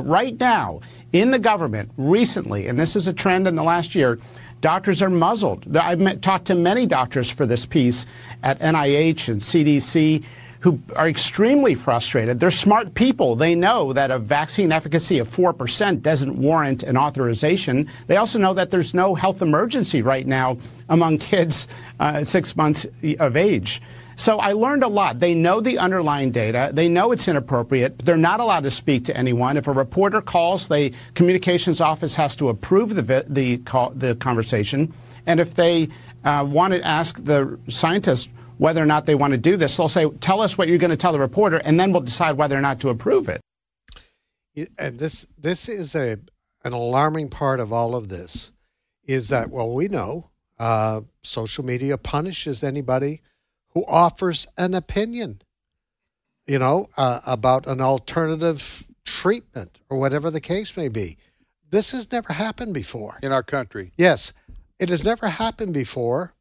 [0.00, 0.80] Right now,
[1.12, 4.18] in the government, recently, and this is a trend in the last year,
[4.60, 5.76] doctors are muzzled.
[5.76, 8.06] I've met, talked to many doctors for this piece
[8.42, 10.24] at NIH and CDC
[10.60, 12.38] who are extremely frustrated.
[12.38, 13.34] They're smart people.
[13.34, 17.88] They know that a vaccine efficacy of 4% doesn't warrant an authorization.
[18.08, 20.58] They also know that there's no health emergency right now
[20.90, 21.66] among kids
[21.98, 22.86] uh, six months
[23.18, 23.80] of age.
[24.20, 25.18] So I learned a lot.
[25.18, 26.68] They know the underlying data.
[26.74, 28.00] They know it's inappropriate.
[28.00, 29.56] They're not allowed to speak to anyone.
[29.56, 34.92] If a reporter calls, the communications office has to approve the the call, the conversation.
[35.24, 35.88] And if they
[36.22, 39.88] uh, want to ask the scientist whether or not they want to do this, they'll
[39.88, 42.58] say, "Tell us what you're going to tell the reporter, and then we'll decide whether
[42.58, 43.40] or not to approve it."
[44.76, 46.18] And this this is a
[46.62, 48.52] an alarming part of all of this
[49.02, 53.22] is that well we know uh, social media punishes anybody
[53.70, 55.40] who offers an opinion,
[56.46, 61.16] you know, uh, about an alternative treatment or whatever the case may be.
[61.70, 63.18] This has never happened before.
[63.22, 63.92] In our country.
[63.96, 64.32] Yes,
[64.78, 66.34] it has never happened before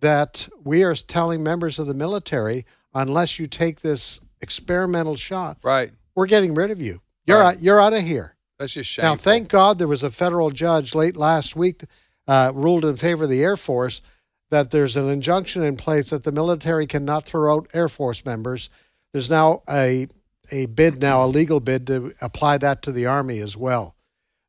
[0.00, 5.92] that we are telling members of the military, unless you take this experimental shot, right,
[6.14, 7.00] we're getting rid of you.
[7.26, 7.56] You're Right.
[7.56, 8.36] out, you're out of here.
[8.58, 9.12] That's just shameful.
[9.12, 11.84] Now, thank God there was a federal judge late last week
[12.28, 14.02] uh, ruled in favor of the Air Force
[14.50, 18.70] that there's an injunction in place that the military cannot throw out Air Force members.
[19.12, 20.08] There's now a
[20.52, 23.96] a bid now, a legal bid to apply that to the Army as well.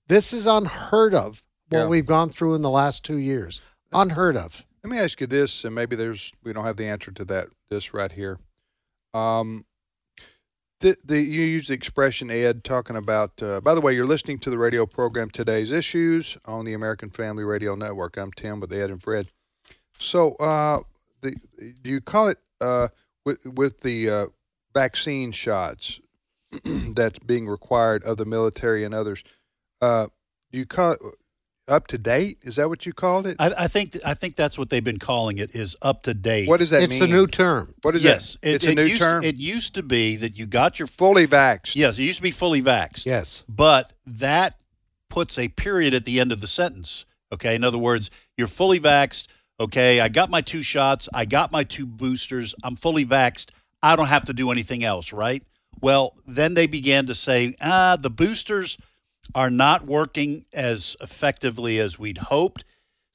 [0.07, 1.41] This is unheard of.
[1.69, 1.87] What Yeah.
[1.87, 4.65] we've gone through in the last two years, unheard of.
[4.83, 7.47] Let me ask you this, and maybe there's we don't have the answer to that.
[7.69, 8.37] This right here.
[9.13, 9.65] Um,
[10.81, 13.41] the, the you use the expression Ed talking about.
[13.41, 17.09] Uh, by the way, you're listening to the radio program Today's Issues on the American
[17.09, 18.17] Family Radio Network.
[18.17, 19.31] I'm Tim with Ed and Fred.
[19.97, 20.79] So, uh,
[21.21, 21.35] the
[21.81, 22.89] do you call it uh,
[23.25, 24.25] with with the uh,
[24.73, 25.99] vaccine shots
[26.95, 29.23] that's being required of the military and others?
[29.81, 30.07] Uh,
[30.51, 30.99] do you call it
[31.67, 32.37] up to date?
[32.43, 33.37] Is that what you called it?
[33.39, 36.47] I, I think I think that's what they've been calling it is up to date.
[36.47, 37.09] What does that It's mean?
[37.09, 37.73] a new term.
[37.81, 38.49] What is yes, that?
[38.49, 39.23] it- it's a it new used, term.
[39.23, 41.75] It used to be that you got your fully vaxxed.
[41.75, 43.05] Yes, it used to be fully vaxxed.
[43.05, 43.43] Yes.
[43.49, 44.59] But that
[45.09, 47.05] puts a period at the end of the sentence.
[47.31, 47.55] Okay.
[47.55, 49.27] In other words, you're fully vaxxed.
[49.59, 49.99] Okay.
[49.99, 51.07] I got my two shots.
[51.13, 52.53] I got my two boosters.
[52.63, 53.49] I'm fully vaxxed.
[53.81, 55.43] I don't have to do anything else, right?
[55.81, 58.77] Well, then they began to say, ah, the boosters
[59.33, 62.63] are not working as effectively as we'd hoped.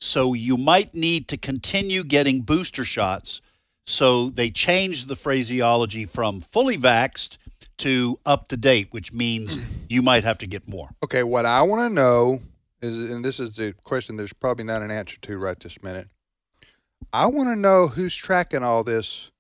[0.01, 3.41] So you might need to continue getting booster shots.
[3.86, 7.36] So they changed the phraseology from fully vaxxed
[7.78, 10.91] to up to date, which means you might have to get more.
[11.03, 12.41] Okay, what I want to know
[12.80, 16.09] is, and this is the question there's probably not an answer to right this minute.
[17.12, 19.30] I want to know who's tracking all this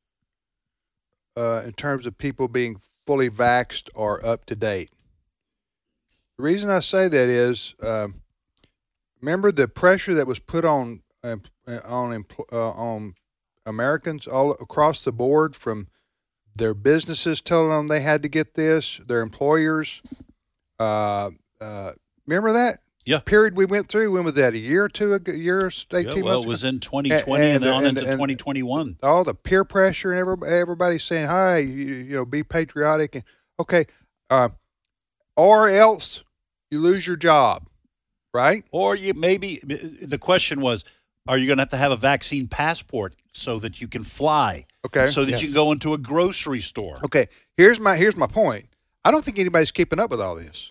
[1.36, 4.90] uh, in terms of people being fully vaxxed or up to date.
[6.36, 8.22] The reason I say that is, um,
[9.20, 11.42] remember the pressure that was put on um,
[11.84, 13.14] on uh, on
[13.66, 15.88] Americans all across the board from
[16.56, 20.02] their businesses telling them they had to get this, their employers.
[20.78, 21.30] Uh,
[21.60, 21.92] uh,
[22.26, 22.80] remember that?
[23.10, 23.18] Yeah.
[23.18, 24.12] Period we went through.
[24.12, 24.54] When was that?
[24.54, 25.32] A year or two ago?
[25.32, 26.46] A year, or Yeah, well, months.
[26.46, 28.98] it was in 2020 and, then on into 2021.
[29.02, 33.24] all the peer pressure and everybody, everybody saying, "Hi, you, you know, be patriotic." And
[33.58, 33.86] okay,
[34.30, 34.50] uh,
[35.36, 36.22] or else
[36.70, 37.66] you lose your job,
[38.32, 38.64] right?
[38.70, 40.84] Or you maybe the question was,
[41.26, 44.66] are you going to have to have a vaccine passport so that you can fly?
[44.86, 45.08] Okay.
[45.08, 46.98] So that you can go into a grocery store.
[47.04, 48.66] Okay, here's my here's my point.
[49.04, 50.70] I don't think anybody's keeping up with all this.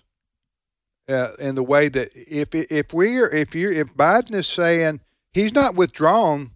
[1.10, 5.00] Uh, in the way that if if we're if you if Biden is saying
[5.32, 6.52] he's not withdrawn,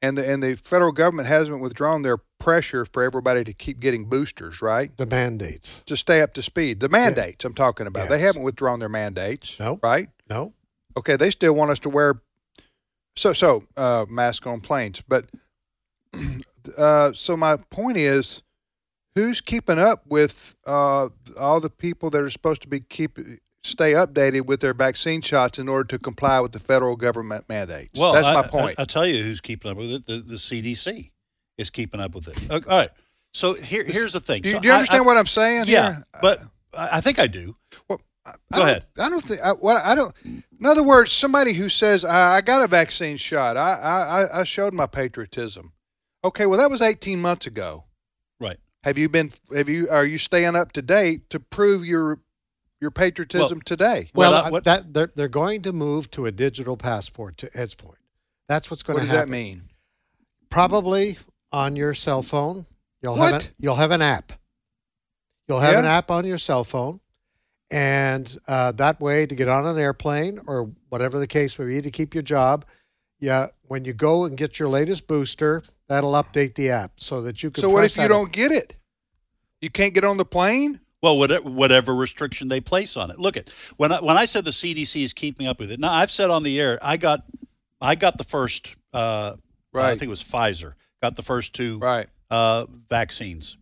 [0.00, 4.04] and the and the federal government hasn't withdrawn their pressure for everybody to keep getting
[4.04, 4.96] boosters, right?
[4.96, 6.80] The mandates to stay up to speed.
[6.80, 8.08] The mandates I'm talking about.
[8.08, 9.58] They haven't withdrawn their mandates.
[9.58, 9.80] No.
[9.82, 10.08] Right?
[10.28, 10.52] No.
[10.96, 12.20] Okay, they still want us to wear
[13.16, 15.26] so so uh, mask on planes, but
[16.78, 18.42] uh, so my point is,
[19.14, 21.08] who's keeping up with uh,
[21.38, 23.18] all the people that are supposed to be keep
[23.64, 27.98] stay updated with their vaccine shots in order to comply with the federal government mandates?
[27.98, 28.78] Well, that's I, my point.
[28.78, 30.06] I, will tell you who's keeping up with it.
[30.06, 31.10] The, the CDC
[31.58, 32.50] is keeping up with it.
[32.50, 32.90] Okay, All right.
[33.32, 34.42] So here, here's the thing.
[34.42, 35.64] Do you, So do you understand I- what I'm saying?
[35.66, 36.04] Yeah, here?
[36.22, 36.38] but
[36.72, 37.56] I I think I do.
[37.88, 38.00] Well,
[38.54, 38.84] Go I ahead.
[38.98, 39.40] I don't think.
[39.42, 40.14] I, what I don't.
[40.24, 44.40] In other words, somebody who says I, I got a vaccine shot, I, I I-
[44.40, 45.72] I showed my patriotism.
[46.24, 47.84] Okay, well that was 18 months ago.
[48.40, 48.56] Right.
[48.84, 49.32] Have you been?
[49.54, 49.88] Have you?
[49.90, 52.20] Are you staying up to date to prove your
[52.84, 54.10] your patriotism today?
[54.14, 57.38] Well, uh, that they're they're going to move to a digital passport.
[57.38, 57.98] To Ed's point,
[58.46, 59.18] that's what's going What to happen.
[59.18, 59.62] What does that mean?
[60.50, 61.18] Probably
[61.50, 62.66] on your cell phone.
[63.02, 63.32] You'll What?
[63.32, 64.32] have an, you'll have an app.
[65.48, 67.00] You'll have an app on your cell phone,
[67.70, 71.82] and uh, that way to get on an airplane or whatever the case may be
[71.82, 72.64] to keep your job.
[73.18, 77.42] Yeah, when you go and get your latest booster, that'll update the app so that
[77.42, 77.62] you can.
[77.62, 78.76] So what if you don't get it?
[79.60, 80.80] You can't get on the plane.
[81.04, 83.18] Well, whatever, restriction they place on it.
[83.18, 85.78] Look at when I, when I said the CDC is keeping up with it.
[85.78, 87.24] Now I've said on the air, I got
[87.78, 88.74] I got the first.
[88.94, 89.36] Uh,
[89.74, 90.72] I think it was Pfizer.
[91.02, 92.06] Got the first two right.
[92.30, 93.58] uh, vaccines.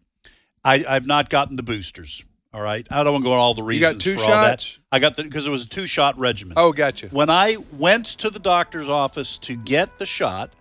[0.64, 2.24] I, I've not gotten the boosters.
[2.54, 2.86] All right.
[2.92, 3.80] I don't want to go on all the reasons.
[3.82, 4.60] You got two for all that.
[4.60, 4.78] shots?
[4.92, 6.54] I got the because it was a two shot regimen.
[6.56, 7.08] Oh, gotcha.
[7.08, 10.52] When I went to the doctor's office to get the shot,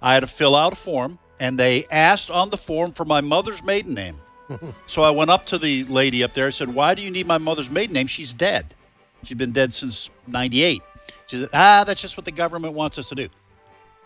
[0.00, 3.20] I had to fill out a form, and they asked on the form for my
[3.20, 4.20] mother's maiden name.
[4.86, 7.26] so I went up to the lady up there and said, Why do you need
[7.26, 8.06] my mother's maiden name?
[8.06, 8.74] She's dead.
[9.22, 10.82] She's been dead since 98.
[11.26, 13.28] She said, Ah, that's just what the government wants us to do.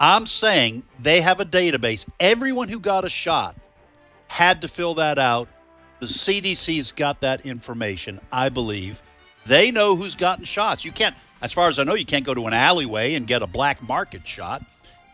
[0.00, 2.06] I'm saying they have a database.
[2.18, 3.56] Everyone who got a shot
[4.28, 5.48] had to fill that out.
[6.00, 9.00] The CDC's got that information, I believe.
[9.46, 10.84] They know who's gotten shots.
[10.84, 13.42] You can't, as far as I know, you can't go to an alleyway and get
[13.42, 14.62] a black market shot.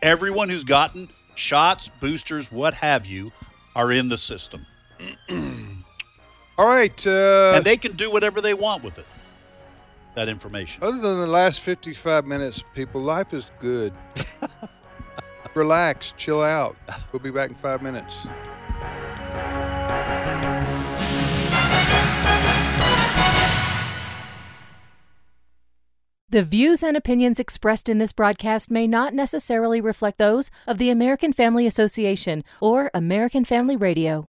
[0.01, 3.31] Everyone who's gotten shots, boosters, what have you,
[3.75, 4.65] are in the system.
[6.57, 7.07] All right.
[7.07, 9.05] Uh, and they can do whatever they want with it,
[10.15, 10.83] that information.
[10.83, 13.93] Other than the last 55 minutes, people, life is good.
[15.53, 16.77] Relax, chill out.
[17.11, 18.15] We'll be back in five minutes.
[26.29, 30.89] The views and opinions expressed in this broadcast may not necessarily reflect those of the
[30.89, 34.30] American Family Association or American Family Radio.